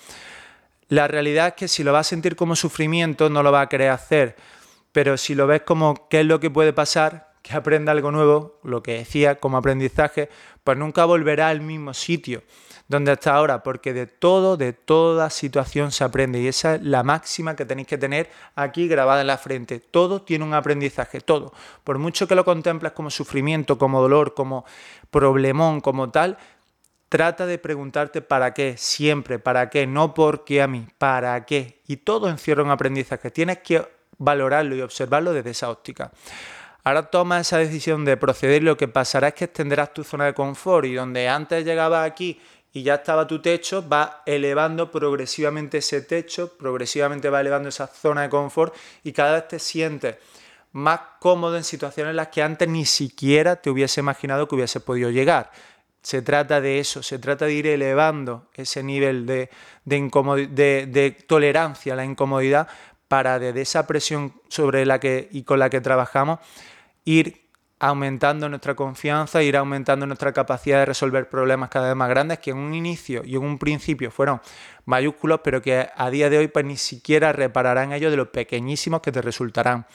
La 0.89 1.07
realidad 1.07 1.47
es 1.47 1.53
que 1.53 1.67
si 1.69 1.83
lo 1.83 1.93
vas 1.93 2.07
a 2.07 2.09
sentir 2.09 2.35
como 2.35 2.55
sufrimiento, 2.57 3.29
no 3.29 3.41
lo 3.41 3.51
vas 3.51 3.65
a 3.65 3.69
querer 3.69 3.91
hacer, 3.91 4.35
pero 4.91 5.17
si 5.17 5.33
lo 5.33 5.47
ves 5.47 5.61
como 5.61 6.09
qué 6.09 6.19
es 6.19 6.25
lo 6.25 6.41
que 6.41 6.51
puede 6.51 6.73
pasar, 6.73 7.34
que 7.45 7.55
aprenda 7.55 7.91
algo 7.91 8.11
nuevo, 8.11 8.59
lo 8.63 8.81
que 8.81 8.93
decía 8.93 9.35
como 9.35 9.57
aprendizaje, 9.57 10.29
pues 10.63 10.77
nunca 10.79 11.05
volverá 11.05 11.49
al 11.49 11.61
mismo 11.61 11.93
sitio 11.93 12.41
donde 12.87 13.13
está 13.13 13.35
ahora, 13.35 13.61
porque 13.61 13.93
de 13.93 14.07
todo, 14.07 14.57
de 14.57 14.73
toda 14.73 15.29
situación 15.29 15.91
se 15.91 16.03
aprende 16.03 16.39
y 16.39 16.47
esa 16.47 16.75
es 16.75 16.83
la 16.83 17.03
máxima 17.03 17.55
que 17.55 17.65
tenéis 17.65 17.87
que 17.87 17.97
tener 17.97 18.29
aquí 18.55 18.87
grabada 18.87 19.21
en 19.21 19.27
la 19.27 19.37
frente. 19.37 19.79
Todo 19.79 20.21
tiene 20.21 20.43
un 20.43 20.53
aprendizaje, 20.53 21.21
todo. 21.21 21.53
Por 21.83 21.97
mucho 21.99 22.27
que 22.27 22.35
lo 22.35 22.45
contemples 22.45 22.91
como 22.93 23.09
sufrimiento, 23.09 23.77
como 23.77 24.01
dolor, 24.01 24.33
como 24.33 24.65
problemón, 25.09 25.81
como 25.81 26.11
tal, 26.11 26.37
trata 27.09 27.45
de 27.45 27.57
preguntarte 27.57 28.21
para 28.21 28.53
qué, 28.53 28.75
siempre, 28.77 29.39
para 29.39 29.69
qué, 29.69 29.87
no 29.87 30.13
porque 30.13 30.61
a 30.61 30.67
mí, 30.67 30.87
para 30.97 31.43
qué. 31.45 31.81
Y 31.87 31.97
todo 31.97 32.29
encierra 32.29 32.63
un 32.63 32.71
aprendizaje. 32.71 33.31
Tienes 33.31 33.59
que 33.59 33.87
valorarlo 34.17 34.75
y 34.75 34.81
observarlo 34.81 35.33
desde 35.33 35.51
esa 35.51 35.69
óptica. 35.69 36.11
Ahora 36.85 37.01
toma 37.01 37.39
esa 37.39 37.57
decisión 37.57 38.05
de 38.05 38.15
proceder 38.15 38.61
y 38.61 38.65
lo 38.65 38.77
que 38.77 38.87
pasará 38.87 39.29
es 39.29 39.33
que 39.33 39.45
extenderás 39.45 39.91
tu 39.91 40.03
zona 40.03 40.25
de 40.25 40.35
confort 40.35 40.85
y 40.85 40.93
donde 40.93 41.27
antes 41.27 41.65
llegabas 41.65 42.07
aquí 42.07 42.39
y 42.71 42.83
ya 42.83 42.95
estaba 42.95 43.25
tu 43.25 43.41
techo, 43.41 43.89
va 43.89 44.21
elevando 44.23 44.91
progresivamente 44.91 45.79
ese 45.79 46.03
techo, 46.03 46.55
progresivamente 46.55 47.27
va 47.31 47.41
elevando 47.41 47.69
esa 47.69 47.87
zona 47.87 48.21
de 48.21 48.29
confort 48.29 48.75
y 49.03 49.13
cada 49.13 49.33
vez 49.33 49.47
te 49.47 49.57
sientes 49.57 50.17
más 50.73 50.99
cómodo 51.19 51.57
en 51.57 51.63
situaciones 51.63 52.11
en 52.11 52.17
las 52.17 52.27
que 52.27 52.43
antes 52.43 52.69
ni 52.69 52.85
siquiera 52.85 53.55
te 53.55 53.71
hubiese 53.71 54.01
imaginado 54.01 54.47
que 54.47 54.53
hubiese 54.53 54.79
podido 54.79 55.09
llegar. 55.09 55.49
Se 56.03 56.21
trata 56.21 56.61
de 56.61 56.77
eso, 56.77 57.01
se 57.01 57.17
trata 57.17 57.45
de 57.45 57.53
ir 57.53 57.65
elevando 57.65 58.49
ese 58.53 58.83
nivel 58.83 59.25
de, 59.25 59.49
de, 59.85 60.85
de 60.87 61.17
tolerancia 61.25 61.93
a 61.93 61.95
la 61.95 62.05
incomodidad 62.05 62.67
para 63.07 63.39
desde 63.39 63.61
esa 63.61 63.87
presión 63.87 64.33
sobre 64.49 64.85
la 64.85 64.99
que 64.99 65.29
y 65.31 65.41
con 65.41 65.57
la 65.57 65.71
que 65.71 65.81
trabajamos 65.81 66.39
ir 67.05 67.45
aumentando 67.79 68.49
nuestra 68.49 68.75
confianza, 68.75 69.43
ir 69.43 69.57
aumentando 69.57 70.05
nuestra 70.05 70.33
capacidad 70.33 70.79
de 70.79 70.85
resolver 70.85 71.29
problemas 71.29 71.69
cada 71.69 71.87
vez 71.87 71.95
más 71.95 72.09
grandes 72.09 72.39
que 72.39 72.51
en 72.51 72.57
un 72.57 72.73
inicio 72.73 73.21
y 73.25 73.35
en 73.35 73.43
un 73.43 73.59
principio 73.59 74.11
fueron 74.11 74.41
mayúsculos, 74.85 75.41
pero 75.43 75.61
que 75.61 75.89
a 75.95 76.09
día 76.09 76.29
de 76.29 76.37
hoy 76.37 76.47
pues 76.47 76.65
ni 76.65 76.77
siquiera 76.77 77.33
repararán 77.33 77.91
ellos 77.91 78.11
de 78.11 78.17
los 78.17 78.29
pequeñísimos 78.29 79.01
que 79.01 79.11
te 79.11 79.21
resultarán. 79.21 79.85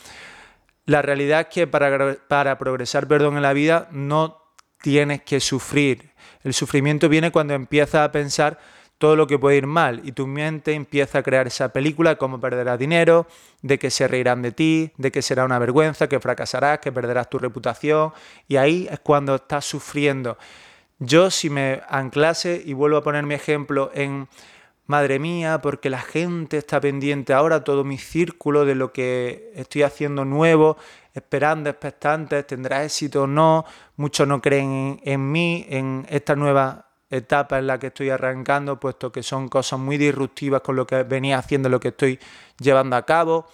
La 0.84 1.02
realidad 1.02 1.40
es 1.40 1.46
que 1.46 1.66
para, 1.66 2.16
para 2.28 2.58
progresar 2.58 3.08
perdón, 3.08 3.36
en 3.36 3.42
la 3.42 3.52
vida 3.52 3.88
no 3.90 4.40
tienes 4.82 5.22
que 5.22 5.40
sufrir. 5.40 6.12
El 6.42 6.54
sufrimiento 6.54 7.08
viene 7.08 7.32
cuando 7.32 7.54
empiezas 7.54 8.06
a 8.06 8.12
pensar 8.12 8.58
todo 9.00 9.16
lo 9.16 9.26
que 9.26 9.38
puede 9.38 9.56
ir 9.56 9.66
mal 9.66 10.02
y 10.04 10.12
tu 10.12 10.26
mente 10.26 10.74
empieza 10.74 11.20
a 11.20 11.22
crear 11.22 11.46
esa 11.46 11.72
película 11.72 12.10
de 12.10 12.16
cómo 12.18 12.38
perderás 12.38 12.78
dinero, 12.78 13.26
de 13.62 13.78
que 13.78 13.90
se 13.90 14.06
reirán 14.06 14.42
de 14.42 14.52
ti, 14.52 14.92
de 14.98 15.10
que 15.10 15.22
será 15.22 15.46
una 15.46 15.58
vergüenza, 15.58 16.06
que 16.06 16.20
fracasarás, 16.20 16.80
que 16.80 16.92
perderás 16.92 17.30
tu 17.30 17.38
reputación 17.38 18.12
y 18.46 18.56
ahí 18.56 18.86
es 18.90 19.00
cuando 19.00 19.36
estás 19.36 19.64
sufriendo. 19.64 20.36
Yo 20.98 21.30
si 21.30 21.48
me 21.48 21.80
anclase 21.88 22.62
y 22.62 22.74
vuelvo 22.74 22.98
a 22.98 23.02
poner 23.02 23.24
mi 23.24 23.32
ejemplo 23.32 23.90
en 23.94 24.28
madre 24.86 25.18
mía, 25.18 25.60
porque 25.62 25.88
la 25.88 26.02
gente 26.02 26.58
está 26.58 26.78
pendiente 26.78 27.32
ahora, 27.32 27.64
todo 27.64 27.84
mi 27.84 27.96
círculo 27.96 28.66
de 28.66 28.74
lo 28.74 28.92
que 28.92 29.50
estoy 29.54 29.82
haciendo 29.82 30.26
nuevo, 30.26 30.76
esperando, 31.14 31.70
expectantes, 31.70 32.46
tendrá 32.46 32.84
éxito 32.84 33.22
o 33.22 33.26
no, 33.26 33.64
muchos 33.96 34.28
no 34.28 34.42
creen 34.42 34.72
en, 34.72 35.00
en 35.04 35.32
mí, 35.32 35.66
en 35.70 36.06
esta 36.10 36.36
nueva 36.36 36.89
etapa 37.10 37.58
en 37.58 37.66
la 37.66 37.78
que 37.78 37.88
estoy 37.88 38.10
arrancando, 38.10 38.78
puesto 38.78 39.10
que 39.10 39.22
son 39.22 39.48
cosas 39.48 39.78
muy 39.78 39.98
disruptivas 39.98 40.60
con 40.62 40.76
lo 40.76 40.86
que 40.86 41.02
venía 41.02 41.38
haciendo, 41.38 41.68
lo 41.68 41.80
que 41.80 41.88
estoy 41.88 42.18
llevando 42.58 42.96
a 42.96 43.04
cabo, 43.04 43.46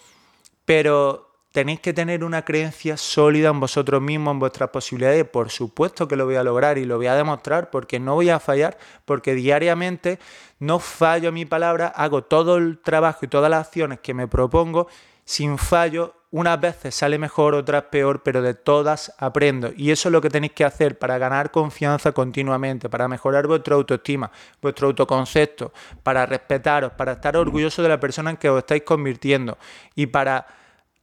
pero 0.65 1.27
tenéis 1.53 1.81
que 1.81 1.95
tener 1.95 2.23
una 2.23 2.45
creencia 2.45 2.99
sólida 2.99 3.49
en 3.49 3.59
vosotros 3.61 4.03
mismos, 4.03 4.33
en 4.33 4.41
vuestras 4.41 4.69
posibilidades. 4.69 5.25
Por 5.25 5.49
supuesto 5.49 6.07
que 6.07 6.15
lo 6.15 6.27
voy 6.27 6.35
a 6.35 6.43
lograr 6.43 6.77
y 6.77 6.85
lo 6.85 6.99
voy 6.99 7.07
a 7.07 7.15
demostrar 7.15 7.71
porque 7.71 7.99
no 7.99 8.15
voy 8.15 8.29
a 8.29 8.39
fallar, 8.39 8.77
porque 9.07 9.35
diariamente 9.35 10.19
no 10.59 10.79
fallo 10.79 11.31
a 11.31 11.33
mi 11.33 11.47
palabra, 11.47 11.87
hago 11.87 12.25
todo 12.25 12.59
el 12.59 12.79
trabajo 12.79 13.21
y 13.25 13.29
todas 13.29 13.51
las 13.51 13.69
acciones 13.69 14.01
que 14.01 14.13
me 14.13 14.29
propongo 14.29 14.87
sin 15.27 15.59
fallo 15.59 16.15
unas 16.31 16.61
veces 16.61 16.95
sale 16.95 17.19
mejor, 17.19 17.55
otras 17.55 17.85
peor, 17.85 18.23
pero 18.23 18.43
de 18.43 18.55
todas 18.55 19.13
aprendo. 19.19 19.73
Y 19.77 19.91
eso 19.91 20.09
es 20.09 20.13
lo 20.13 20.21
que 20.21 20.31
tenéis 20.31 20.53
que 20.53 20.65
hacer 20.65 20.99
para 20.99 21.19
ganar 21.19 21.51
confianza 21.51 22.13
continuamente, 22.13 22.89
para 22.89 23.09
mejorar 23.09 23.47
vuestra 23.47 23.75
autoestima, 23.75 24.31
vuestro 24.61 24.89
autoconcepto, 24.89 25.73
para 26.03 26.27
respetaros, 26.27 26.93
para 26.93 27.13
estar 27.13 27.37
orgulloso 27.37 27.83
de 27.83 27.89
la 27.89 28.01
persona 28.01 28.31
en 28.31 28.37
que 28.37 28.51
os 28.51 28.59
estáis 28.59 28.83
convirtiendo 28.83 29.59
y 29.95 30.07
para 30.07 30.47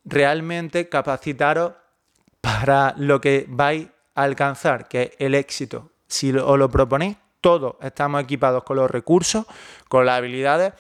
realmente 0.06 0.88
capacitaros 0.88 1.74
para 2.39 2.94
lo 2.98 3.20
que 3.20 3.46
vais 3.50 3.88
a 4.15 4.24
alcanzar, 4.24 4.88
que 4.88 5.01
es 5.03 5.12
el 5.20 5.36
éxito. 5.36 5.89
Si 6.08 6.32
os 6.32 6.60
lo 6.60 6.70
proponéis, 6.70 7.18
todos 7.42 7.75
estamos 7.82 8.22
equipados 8.22 8.63
con 8.63 8.77
los 8.77 8.89
recursos, 8.89 9.46
con 9.89 10.06
las 10.06 10.18
habilidades 10.18 10.74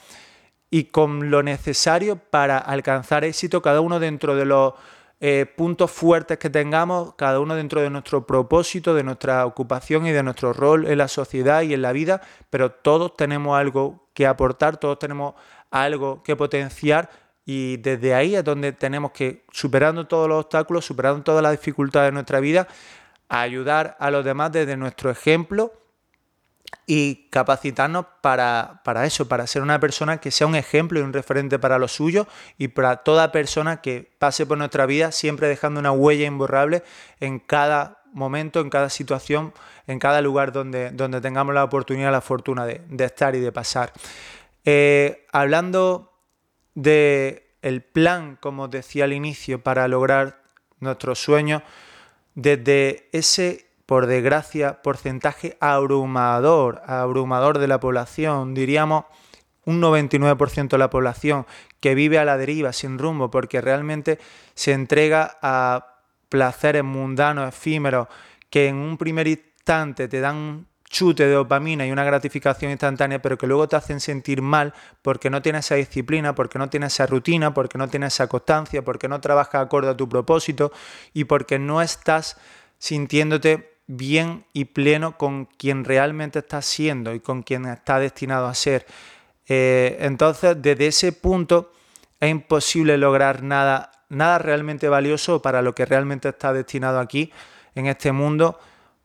y 0.73 0.85
con 0.85 1.29
lo 1.29 1.43
necesario 1.43 2.15
para 2.15 2.57
alcanzar 2.57 3.23
éxito, 3.23 3.61
cada 3.61 3.79
uno 3.79 3.99
dentro 3.99 4.35
de 4.35 4.45
los 4.45 4.73
eh, 5.19 5.45
puntos 5.45 5.91
fuertes 5.91 6.39
que 6.39 6.49
tengamos, 6.49 7.13
cada 7.13 7.39
uno 7.39 7.53
dentro 7.53 7.79
de 7.79 7.91
nuestro 7.91 8.25
propósito, 8.25 8.95
de 8.95 9.03
nuestra 9.03 9.45
ocupación 9.45 10.07
y 10.07 10.11
de 10.11 10.23
nuestro 10.23 10.51
rol 10.51 10.87
en 10.87 10.97
la 10.97 11.07
sociedad 11.07 11.61
y 11.61 11.75
en 11.75 11.83
la 11.83 11.91
vida, 11.91 12.21
pero 12.49 12.71
todos 12.71 13.15
tenemos 13.15 13.55
algo 13.55 14.07
que 14.15 14.25
aportar, 14.25 14.77
todos 14.77 14.97
tenemos 14.97 15.35
algo 15.69 16.23
que 16.23 16.35
potenciar 16.35 17.07
y 17.45 17.77
desde 17.77 18.15
ahí 18.15 18.35
es 18.35 18.43
donde 18.43 18.71
tenemos 18.71 19.11
que, 19.11 19.45
superando 19.51 20.07
todos 20.07 20.27
los 20.27 20.43
obstáculos, 20.45 20.83
superando 20.83 21.21
todas 21.21 21.43
las 21.43 21.51
dificultades 21.51 22.07
de 22.07 22.13
nuestra 22.13 22.39
vida, 22.39 22.67
ayudar 23.29 23.95
a 23.99 24.09
los 24.09 24.25
demás 24.25 24.51
desde 24.51 24.75
nuestro 24.75 25.11
ejemplo 25.11 25.71
y 26.85 27.29
capacitarnos 27.29 28.05
para, 28.21 28.81
eso, 29.05 29.27
para 29.27 29.47
ser 29.47 29.61
una 29.61 29.79
persona 29.79 30.17
que 30.17 30.31
sea 30.31 30.47
un 30.47 30.55
ejemplo 30.55 30.99
y 30.99 31.03
un 31.03 31.13
referente 31.13 31.59
para 31.59 31.77
los 31.77 31.93
suyos 31.93 32.27
y 32.57 32.69
para 32.69 32.97
toda 32.97 33.31
persona 33.31 33.81
que 33.81 34.11
pase 34.19 34.45
por 34.45 34.57
nuestra 34.57 34.85
vida, 34.85 35.11
siempre 35.11 35.47
dejando 35.47 35.79
una 35.79 35.91
huella 35.91 36.25
imborrable 36.25 36.83
en 37.19 37.39
cada 37.39 38.03
momento, 38.13 38.59
en 38.59 38.69
cada 38.69 38.89
situación, 38.89 39.53
en 39.87 39.99
cada 39.99 40.21
lugar 40.21 40.51
donde, 40.51 40.91
donde 40.91 41.21
tengamos 41.21 41.55
la 41.55 41.63
oportunidad, 41.63 42.11
la 42.11 42.21
fortuna 42.21 42.65
de, 42.65 42.81
estar 42.99 43.35
y 43.35 43.39
de 43.39 43.51
pasar. 43.51 43.91
Eh, 44.65 45.25
hablando 45.31 46.13
del 46.75 47.43
el 47.61 47.81
plan, 47.81 48.37
como 48.39 48.67
decía 48.67 49.05
al 49.05 49.13
inicio, 49.13 49.61
para 49.61 49.87
lograr 49.87 50.41
nuestros 50.79 51.19
sueños, 51.19 51.63
desde 52.35 53.09
ese 53.11 53.67
por 53.93 54.07
desgracia, 54.07 54.81
porcentaje 54.81 55.55
abrumador, 55.59 56.81
abrumador 56.87 57.59
de 57.59 57.67
la 57.67 57.79
población, 57.79 58.55
diríamos 58.55 59.05
un 59.65 59.79
99% 59.83 60.67
de 60.67 60.77
la 60.79 60.89
población 60.89 61.45
que 61.79 61.93
vive 61.93 62.17
a 62.17 62.25
la 62.25 62.35
deriva, 62.35 62.73
sin 62.73 62.97
rumbo, 62.97 63.29
porque 63.29 63.61
realmente 63.61 64.17
se 64.55 64.71
entrega 64.71 65.37
a 65.43 65.99
placeres 66.27 66.83
mundanos, 66.83 67.47
efímeros, 67.47 68.07
que 68.49 68.67
en 68.67 68.77
un 68.77 68.97
primer 68.97 69.27
instante 69.27 70.07
te 70.07 70.21
dan 70.21 70.37
un 70.37 70.67
chute 70.85 71.27
de 71.27 71.33
dopamina 71.33 71.85
y 71.85 71.91
una 71.91 72.03
gratificación 72.03 72.71
instantánea, 72.71 73.21
pero 73.21 73.37
que 73.37 73.45
luego 73.45 73.67
te 73.67 73.75
hacen 73.75 73.99
sentir 73.99 74.41
mal 74.41 74.73
porque 75.03 75.29
no 75.29 75.43
tienes 75.43 75.65
esa 75.65 75.75
disciplina, 75.75 76.33
porque 76.33 76.57
no 76.57 76.67
tienes 76.67 76.93
esa 76.93 77.05
rutina, 77.05 77.53
porque 77.53 77.77
no 77.77 77.87
tienes 77.89 78.15
esa 78.15 78.25
constancia, 78.25 78.83
porque 78.83 79.07
no 79.07 79.21
trabajas 79.21 79.61
acorde 79.61 79.89
a 79.89 79.95
tu 79.95 80.09
propósito 80.09 80.71
y 81.13 81.25
porque 81.25 81.59
no 81.59 81.79
estás 81.79 82.37
sintiéndote 82.79 83.72
bien 83.87 84.45
y 84.53 84.65
pleno 84.65 85.17
con 85.17 85.45
quien 85.45 85.83
realmente 85.83 86.39
está 86.39 86.61
siendo 86.61 87.13
y 87.13 87.19
con 87.19 87.43
quien 87.43 87.65
está 87.65 87.99
destinado 87.99 88.47
a 88.47 88.55
ser. 88.55 88.85
Eh, 89.47 89.97
entonces, 89.99 90.61
desde 90.61 90.87
ese 90.87 91.11
punto 91.11 91.71
es 92.19 92.29
imposible 92.29 92.97
lograr 92.97 93.43
nada, 93.43 93.91
nada 94.09 94.39
realmente 94.39 94.87
valioso 94.87 95.41
para 95.41 95.61
lo 95.61 95.75
que 95.75 95.85
realmente 95.85 96.29
está 96.29 96.53
destinado 96.53 96.99
aquí, 96.99 97.31
en 97.75 97.87
este 97.87 98.11
mundo, 98.11 98.59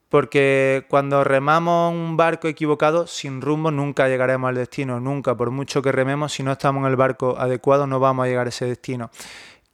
porque 0.08 0.86
cuando 0.88 1.24
remamos 1.24 1.92
un 1.92 2.16
barco 2.16 2.48
equivocado, 2.48 3.06
sin 3.06 3.40
rumbo, 3.40 3.70
nunca 3.70 4.08
llegaremos 4.08 4.48
al 4.48 4.54
destino, 4.54 5.00
nunca, 5.00 5.36
por 5.36 5.50
mucho 5.50 5.82
que 5.82 5.92
rememos, 5.92 6.32
si 6.32 6.42
no 6.42 6.52
estamos 6.52 6.82
en 6.82 6.90
el 6.90 6.96
barco 6.96 7.36
adecuado, 7.38 7.86
no 7.86 8.00
vamos 8.00 8.24
a 8.24 8.28
llegar 8.28 8.46
a 8.46 8.50
ese 8.50 8.66
destino. 8.66 9.10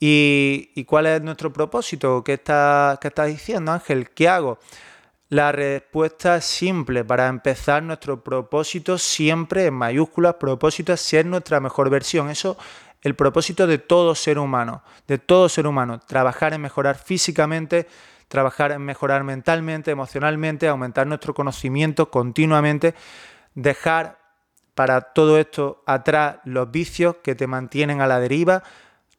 ¿Y, 0.01 0.85
cuál 0.85 1.07
es 1.07 1.23
nuestro 1.23 1.53
propósito? 1.53 2.23
¿Qué 2.25 2.35
estás 2.35 2.99
está 3.03 3.25
diciendo, 3.25 3.73
Ángel? 3.73 4.11
¿Qué 4.11 4.29
hago? 4.29 4.59
La 5.29 5.53
respuesta 5.53 6.37
es 6.37 6.45
simple. 6.45 7.05
Para 7.05 7.29
empezar, 7.29 7.83
nuestro 7.83 8.23
propósito 8.23 8.99
siempre 8.99 9.67
en 9.67 9.75
mayúsculas, 9.75 10.35
propósito 10.35 10.93
es 10.93 11.01
ser 11.01 11.27
nuestra 11.27 11.61
mejor 11.61 11.91
versión. 11.91 12.31
Eso 12.31 12.57
el 13.05 13.15
propósito 13.15 13.67
de 13.67 13.79
todo 13.79 14.15
ser 14.15 14.39
humano, 14.39 14.83
de 15.07 15.19
todo 15.19 15.49
ser 15.49 15.67
humano, 15.67 16.01
trabajar 16.01 16.55
en 16.55 16.63
mejorar 16.63 16.97
físicamente, 16.97 17.87
trabajar 18.29 18.73
en 18.73 18.83
mejorar 18.83 19.25
mentalmente, 19.25 19.91
emocionalmente, 19.91 20.69
aumentar 20.69 21.07
nuestro 21.07 21.35
conocimiento 21.35 22.11
continuamente, 22.11 22.95
dejar 23.55 24.19
para 24.75 25.01
todo 25.01 25.39
esto 25.39 25.83
atrás 25.87 26.37
los 26.45 26.71
vicios 26.71 27.17
que 27.23 27.35
te 27.35 27.47
mantienen 27.47 28.01
a 28.01 28.07
la 28.07 28.21
deriva. 28.21 28.63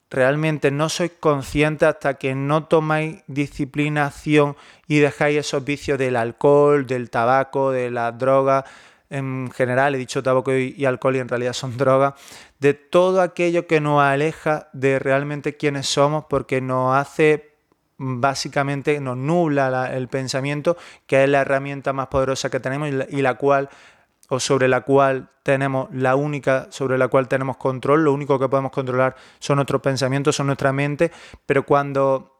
Realmente 0.10 0.72
no 0.72 0.90
sois 0.90 1.12
conscientes 1.20 1.88
hasta 1.88 2.16
que 2.16 2.36
no 2.36 2.66
tomáis 2.66 3.24
disciplinación 3.28 4.56
y 4.88 5.00
dejáis 5.00 5.40
esos 5.40 5.66
vicios 5.66 5.98
del 5.98 6.16
alcohol, 6.16 6.86
del 6.86 7.10
tabaco, 7.10 7.72
de 7.72 7.92
las 7.92 8.18
drogas, 8.18 8.66
en 9.10 9.52
general, 9.52 9.96
he 9.96 9.98
dicho 9.98 10.24
tabaco 10.24 10.54
y, 10.54 10.84
alcohol 10.86 11.16
y 11.16 11.20
en 11.20 11.30
realidad 11.30 11.54
son 11.54 11.78
drogas, 11.78 12.14
de 12.60 12.74
todo 12.74 13.22
aquello 13.22 13.68
que 13.68 13.82
nos 13.82 14.02
aleja 14.02 14.70
de 14.74 15.00
realmente 15.00 15.58
quiénes 15.58 15.88
somos 15.88 16.26
porque 16.30 16.62
nos 16.62 16.96
hace 16.96 17.52
básicamente 17.98 19.00
nos 19.00 19.16
nubla 19.16 19.90
el 19.94 20.10
pensamiento, 20.10 20.76
que 21.08 21.24
es 21.24 21.30
la 21.30 21.42
herramienta 21.42 21.94
más 21.94 22.08
poderosa 22.08 22.50
que 22.50 22.60
tenemos 22.60 22.90
y 22.90 23.22
la, 23.22 23.36
cual 23.36 23.70
o 24.30 24.40
sobre 24.40 24.68
la 24.68 24.82
cual 24.82 25.30
tenemos 25.44 25.88
la 25.92 26.16
única 26.16 26.68
sobre 26.72 26.98
la 26.98 27.08
cual 27.08 27.28
tenemos 27.28 27.58
control, 27.58 28.04
lo 28.04 28.14
único 28.14 28.40
que 28.40 28.50
podemos 28.50 28.72
controlar 28.72 29.16
son 29.40 29.58
nuestros 29.58 29.82
pensamientos, 29.82 30.36
son 30.36 30.48
nuestra 30.48 30.74
mente, 30.74 31.12
pero 31.46 31.66
cuando 31.66 32.36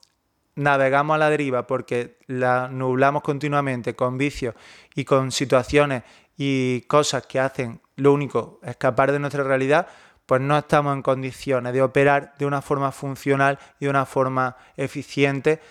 navegamos 0.56 1.16
a 1.16 1.18
la 1.18 1.30
deriva 1.30 1.68
porque 1.68 2.18
la 2.28 2.70
nublamos 2.70 3.22
continuamente 3.22 3.96
con 3.96 4.18
vicios 4.18 4.56
y 4.96 5.06
con 5.06 5.32
situaciones 5.32 6.04
y 6.38 6.82
cosas 6.82 7.26
que 7.28 7.40
hacen 7.40 7.82
lo 7.98 8.14
único 8.14 8.60
escapar 8.64 9.12
de 9.12 9.20
nuestra 9.20 9.44
realidad, 9.44 9.88
pues 10.26 10.42
no 10.42 10.58
estamos 10.58 10.94
en 10.96 11.02
condiciones 11.02 11.74
de 11.74 11.82
operar 11.82 12.34
de 12.38 12.46
una 12.46 12.62
forma 12.62 12.92
funcional 12.92 13.60
y 13.80 13.86
de 13.86 13.90
una 13.90 14.06
forma 14.06 14.58
eficiente 14.76 15.62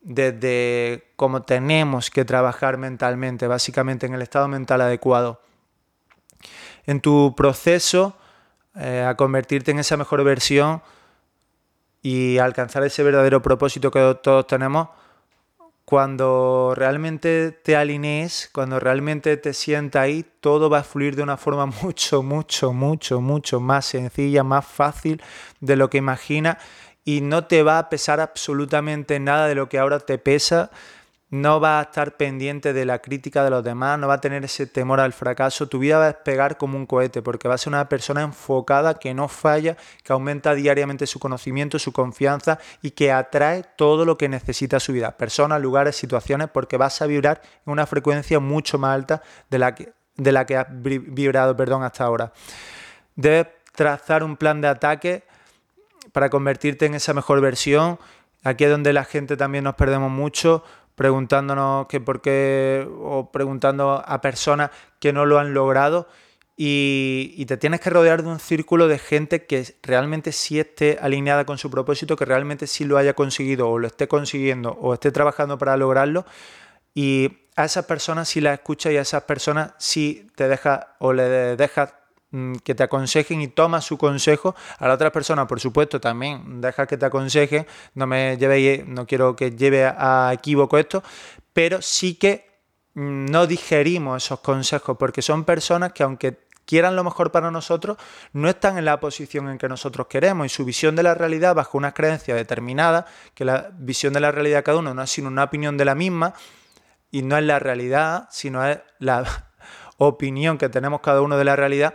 desde 0.00 1.12
cómo 1.16 1.42
tenemos 1.42 2.10
que 2.10 2.24
trabajar 2.24 2.76
mentalmente, 2.76 3.46
básicamente 3.46 4.06
en 4.06 4.14
el 4.14 4.22
estado 4.22 4.48
mental 4.48 4.82
adecuado. 4.82 5.40
En 6.86 7.00
tu 7.00 7.34
proceso 7.36 8.16
eh, 8.76 9.04
a 9.06 9.16
convertirte 9.16 9.70
en 9.70 9.78
esa 9.78 9.96
mejor 9.96 10.24
versión 10.24 10.82
y 12.02 12.38
alcanzar 12.38 12.84
ese 12.84 13.02
verdadero 13.02 13.40
propósito 13.40 13.90
que 13.90 14.18
todos 14.22 14.46
tenemos, 14.46 14.88
cuando 15.84 16.72
realmente 16.74 17.52
te 17.52 17.76
alinees, 17.76 18.48
cuando 18.52 18.80
realmente 18.80 19.36
te 19.36 19.52
sientas 19.52 20.02
ahí, 20.02 20.24
todo 20.40 20.70
va 20.70 20.78
a 20.78 20.84
fluir 20.84 21.14
de 21.14 21.22
una 21.22 21.36
forma 21.36 21.66
mucho, 21.82 22.22
mucho, 22.22 22.72
mucho, 22.72 23.20
mucho 23.20 23.60
más 23.60 23.86
sencilla, 23.86 24.42
más 24.42 24.66
fácil 24.66 25.22
de 25.60 25.76
lo 25.76 25.90
que 25.90 25.98
imaginas 25.98 26.56
y 27.04 27.20
no 27.20 27.44
te 27.44 27.62
va 27.62 27.78
a 27.78 27.90
pesar 27.90 28.20
absolutamente 28.20 29.20
nada 29.20 29.46
de 29.46 29.54
lo 29.54 29.68
que 29.68 29.78
ahora 29.78 30.00
te 30.00 30.18
pesa 30.18 30.70
no 31.34 31.58
va 31.58 31.80
a 31.80 31.82
estar 31.82 32.16
pendiente 32.16 32.72
de 32.72 32.84
la 32.84 33.00
crítica 33.00 33.42
de 33.42 33.50
los 33.50 33.64
demás, 33.64 33.98
no 33.98 34.06
va 34.06 34.14
a 34.14 34.20
tener 34.20 34.44
ese 34.44 34.68
temor 34.68 35.00
al 35.00 35.12
fracaso, 35.12 35.68
tu 35.68 35.80
vida 35.80 35.98
va 35.98 36.04
a 36.04 36.12
despegar 36.12 36.56
como 36.56 36.76
un 36.78 36.86
cohete 36.86 37.22
porque 37.22 37.48
va 37.48 37.56
a 37.56 37.58
ser 37.58 37.72
una 37.72 37.88
persona 37.88 38.22
enfocada 38.22 38.94
que 38.94 39.12
no 39.14 39.26
falla, 39.26 39.76
que 40.04 40.12
aumenta 40.12 40.54
diariamente 40.54 41.08
su 41.08 41.18
conocimiento, 41.18 41.80
su 41.80 41.90
confianza 41.90 42.60
y 42.82 42.92
que 42.92 43.10
atrae 43.10 43.64
todo 43.76 44.04
lo 44.04 44.16
que 44.16 44.28
necesita 44.28 44.78
su 44.78 44.92
vida, 44.92 45.16
personas, 45.16 45.60
lugares, 45.60 45.96
situaciones, 45.96 46.50
porque 46.50 46.76
vas 46.76 47.02
a 47.02 47.06
vibrar 47.06 47.42
en 47.66 47.72
una 47.72 47.84
frecuencia 47.84 48.38
mucho 48.38 48.78
más 48.78 48.94
alta 48.94 49.20
de 49.50 49.58
la 49.58 49.74
que, 49.74 49.92
de 50.14 50.30
la 50.30 50.46
que 50.46 50.56
has 50.56 50.66
vibrado 50.70 51.56
perdón, 51.56 51.82
hasta 51.82 52.04
ahora. 52.04 52.32
Debes 53.16 53.48
trazar 53.72 54.22
un 54.22 54.36
plan 54.36 54.60
de 54.60 54.68
ataque 54.68 55.24
para 56.12 56.30
convertirte 56.30 56.86
en 56.86 56.94
esa 56.94 57.12
mejor 57.12 57.40
versión. 57.40 57.98
Aquí 58.44 58.62
es 58.62 58.70
donde 58.70 58.92
la 58.92 59.04
gente 59.04 59.36
también 59.36 59.64
nos 59.64 59.74
perdemos 59.74 60.12
mucho 60.12 60.62
preguntándonos 60.94 61.86
que 61.86 62.00
por 62.00 62.20
qué 62.20 62.88
o 63.00 63.30
preguntando 63.32 64.02
a 64.06 64.20
personas 64.20 64.70
que 65.00 65.12
no 65.12 65.26
lo 65.26 65.38
han 65.38 65.54
logrado. 65.54 66.08
Y, 66.56 67.44
te 67.46 67.56
tienes 67.56 67.80
que 67.80 67.90
rodear 67.90 68.22
de 68.22 68.28
un 68.28 68.38
círculo 68.38 68.86
de 68.86 68.98
gente 68.98 69.44
que 69.44 69.74
realmente 69.82 70.30
sí 70.30 70.60
esté 70.60 70.98
alineada 71.00 71.44
con 71.44 71.58
su 71.58 71.68
propósito, 71.68 72.16
que 72.16 72.24
realmente 72.24 72.68
sí 72.68 72.84
lo 72.84 72.96
haya 72.96 73.14
conseguido 73.14 73.68
o 73.68 73.78
lo 73.78 73.88
esté 73.88 74.06
consiguiendo 74.06 74.70
o 74.80 74.94
esté 74.94 75.10
trabajando 75.10 75.58
para 75.58 75.76
lograrlo. 75.76 76.24
Y 76.94 77.48
a 77.56 77.64
esas 77.64 77.86
personas 77.86 78.28
sí 78.28 78.40
las 78.40 78.54
escuchas 78.54 78.92
y 78.92 78.96
a 78.96 79.02
esas 79.02 79.24
personas 79.24 79.72
sí 79.78 80.28
te 80.36 80.48
deja 80.48 80.94
o 81.00 81.12
le 81.12 81.24
dejas 81.56 81.94
que 82.62 82.74
te 82.74 82.82
aconsejen 82.82 83.40
y 83.40 83.48
toma 83.48 83.80
su 83.80 83.98
consejo. 83.98 84.54
A 84.78 84.88
la 84.88 84.94
otra 84.94 85.12
persona, 85.12 85.46
por 85.46 85.60
supuesto, 85.60 86.00
también 86.00 86.60
deja 86.60 86.86
que 86.86 86.96
te 86.96 87.06
aconsejen. 87.06 87.66
No 87.94 88.06
me 88.06 88.36
lleve, 88.36 88.84
no 88.86 89.06
quiero 89.06 89.36
que 89.36 89.50
lleve 89.52 89.84
a 89.84 90.30
equívoco 90.32 90.78
esto, 90.78 91.02
pero 91.52 91.80
sí 91.82 92.14
que 92.14 92.46
mm, 92.94 93.26
no 93.26 93.46
digerimos 93.46 94.24
esos 94.24 94.40
consejos 94.40 94.96
porque 94.98 95.22
son 95.22 95.44
personas 95.44 95.92
que 95.92 96.02
aunque 96.02 96.44
quieran 96.66 96.96
lo 96.96 97.04
mejor 97.04 97.30
para 97.30 97.50
nosotros, 97.50 97.98
no 98.32 98.48
están 98.48 98.78
en 98.78 98.84
la 98.84 99.00
posición 99.00 99.48
en 99.48 99.58
que 99.58 99.68
nosotros 99.68 100.06
queremos 100.06 100.46
y 100.46 100.48
su 100.48 100.64
visión 100.64 100.96
de 100.96 101.02
la 101.02 101.14
realidad 101.14 101.54
bajo 101.54 101.78
una 101.78 101.92
creencia 101.92 102.34
determinada, 102.34 103.06
que 103.34 103.44
la 103.44 103.70
visión 103.74 104.12
de 104.12 104.20
la 104.20 104.32
realidad 104.32 104.58
de 104.58 104.62
cada 104.62 104.78
uno 104.78 104.94
no 104.94 105.02
es 105.02 105.10
sino 105.10 105.28
una 105.28 105.44
opinión 105.44 105.76
de 105.76 105.84
la 105.84 105.94
misma 105.94 106.34
y 107.10 107.22
no 107.22 107.36
es 107.36 107.44
la 107.44 107.58
realidad, 107.58 108.28
sino 108.30 108.66
es 108.66 108.78
la 108.98 109.24
opinión 109.98 110.58
que 110.58 110.68
tenemos 110.68 111.00
cada 111.00 111.20
uno 111.20 111.36
de 111.36 111.44
la 111.44 111.56
realidad, 111.56 111.94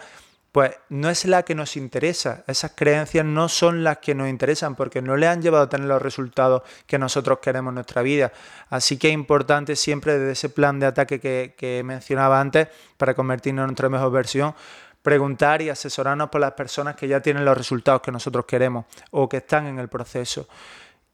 pues 0.51 0.71
no 0.89 1.09
es 1.09 1.25
la 1.25 1.43
que 1.43 1.53
nos 1.53 1.77
interesa. 1.77 2.43
Esas 2.47 2.71
creencias 2.75 3.25
no 3.25 3.49
son 3.49 3.83
las 3.83 3.99
que 3.99 4.15
nos 4.15 4.29
interesan 4.29 4.75
porque 4.75 5.01
no 5.01 5.15
le 5.15 5.27
han 5.27 5.41
llevado 5.41 5.65
a 5.65 5.69
tener 5.69 5.87
los 5.87 6.01
resultados 6.01 6.63
que 6.87 6.97
nosotros 6.97 7.39
queremos 7.39 7.71
en 7.71 7.75
nuestra 7.75 8.01
vida. 8.01 8.31
Así 8.69 8.97
que 8.97 9.09
es 9.09 9.13
importante 9.13 9.75
siempre 9.75 10.17
desde 10.17 10.31
ese 10.31 10.49
plan 10.49 10.79
de 10.79 10.87
ataque 10.87 11.19
que, 11.19 11.81
mencionaba 11.85 12.41
antes 12.41 12.67
para 12.97 13.13
convertirnos 13.13 13.63
en 13.63 13.67
nuestra 13.67 13.89
mejor 13.89 14.11
versión, 14.11 14.55
preguntar 15.01 15.61
y 15.61 15.69
asesorarnos 15.69 16.29
por 16.29 16.41
las 16.41 16.53
personas 16.53 16.95
que 16.95 17.07
ya 17.07 17.21
tienen 17.21 17.45
los 17.45 17.57
resultados 17.57 18.01
que 18.01 18.11
nosotros 18.11 18.45
queremos 18.45 18.85
o 19.11 19.29
que 19.29 19.37
están 19.37 19.67
en 19.67 19.79
el 19.79 19.87
proceso. 19.87 20.47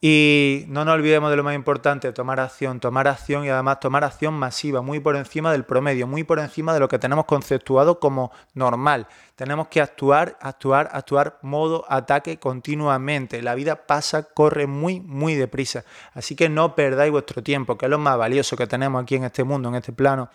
Y 0.07 0.65
no 0.67 0.85
nos 0.85 0.93
olvidemos 0.93 1.31
de 1.31 1.35
lo 1.35 1.43
más 1.43 1.55
importante, 1.55 2.11
tomar 2.11 2.39
acción, 2.39 2.79
tomar 2.79 3.07
acción 3.07 3.43
y 3.43 3.49
además 3.49 3.79
tomar 3.79 4.03
acción 4.03 4.35
masiva, 4.35 4.83
muy 4.83 4.99
por 4.99 5.15
encima 5.15 5.51
del 5.51 5.63
promedio, 5.63 6.05
muy 6.05 6.23
por 6.23 6.37
encima 6.37 6.75
de 6.75 6.79
lo 6.79 6.87
que 6.87 6.99
tenemos 6.99 7.25
conceptuado 7.25 7.99
como 7.99 8.31
normal. 8.53 9.07
Tenemos 9.35 9.67
que 9.67 9.81
actuar, 9.81 10.37
actuar, 10.41 10.91
actuar, 10.91 11.39
modo 11.41 11.85
ataque 11.89 12.37
continuamente. 12.37 13.41
La 13.41 13.55
vida 13.55 13.87
pasa, 13.87 14.21
corre 14.21 14.67
muy, 14.67 14.99
muy 14.99 15.33
deprisa. 15.33 15.85
Así 16.13 16.35
que 16.35 16.49
no 16.49 16.75
perdáis 16.75 17.11
vuestro 17.11 17.41
tiempo, 17.41 17.75
que 17.75 17.87
es 17.87 17.89
lo 17.89 17.97
más 17.97 18.15
valioso 18.15 18.55
que 18.55 18.67
tenemos 18.67 19.01
aquí 19.01 19.15
en 19.15 19.23
este 19.23 19.43
mundo, 19.43 19.69
en 19.69 19.75
este 19.75 19.91
plano. 19.91 20.29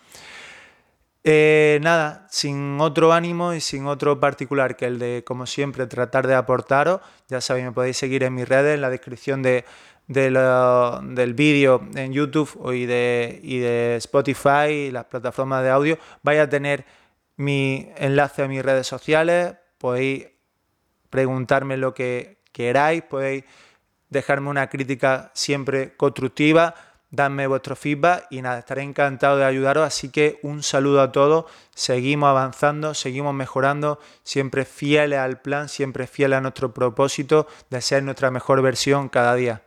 Eh, 1.23 1.79
nada, 1.83 2.25
sin 2.31 2.81
otro 2.81 3.13
ánimo 3.13 3.53
y 3.53 3.61
sin 3.61 3.85
otro 3.85 4.19
particular 4.19 4.75
que 4.75 4.85
el 4.85 4.97
de, 4.97 5.23
como 5.23 5.45
siempre, 5.45 5.85
tratar 5.85 6.27
de 6.27 6.35
aportaros. 6.35 7.01
Ya 7.27 7.41
sabéis, 7.41 7.65
me 7.65 7.71
podéis 7.71 7.97
seguir 7.97 8.23
en 8.23 8.33
mis 8.33 8.47
redes, 8.49 8.75
en 8.75 8.81
la 8.81 8.89
descripción 8.89 9.43
de, 9.43 9.65
del 10.07 11.33
vídeo 11.35 11.81
en 11.95 12.11
YouTube 12.11 12.73
y 12.73 12.85
de, 12.85 13.39
y 13.43 13.59
de 13.59 13.97
Spotify 13.97 14.69
y 14.69 14.91
las 14.91 15.05
plataformas 15.05 15.63
de 15.63 15.69
audio. 15.69 15.97
Vais 16.23 16.39
a 16.39 16.49
tener 16.49 16.85
mi 17.37 17.89
enlace 17.97 18.43
a 18.43 18.47
mis 18.47 18.63
redes 18.63 18.87
sociales, 18.87 19.55
podéis 19.77 20.27
preguntarme 21.09 21.77
lo 21.77 21.93
que 21.93 22.39
queráis, 22.51 23.03
podéis 23.03 23.43
dejarme 24.09 24.49
una 24.49 24.67
crítica 24.67 25.31
siempre 25.33 25.95
constructiva 25.95 26.73
dadme 27.11 27.45
vuestro 27.45 27.75
feedback 27.75 28.25
y 28.31 28.41
nada, 28.41 28.59
estaré 28.59 28.81
encantado 28.81 29.37
de 29.37 29.45
ayudaros. 29.45 29.85
Así 29.85 30.09
que 30.09 30.39
un 30.41 30.63
saludo 30.63 31.01
a 31.01 31.11
todos, 31.11 31.45
seguimos 31.75 32.29
avanzando, 32.29 32.93
seguimos 32.93 33.33
mejorando, 33.33 33.99
siempre 34.23 34.65
fieles 34.65 35.19
al 35.19 35.41
plan, 35.41 35.69
siempre 35.69 36.07
fieles 36.07 36.37
a 36.37 36.41
nuestro 36.41 36.73
propósito 36.73 37.47
de 37.69 37.81
ser 37.81 38.03
nuestra 38.03 38.31
mejor 38.31 38.61
versión 38.61 39.09
cada 39.09 39.35
día. 39.35 39.61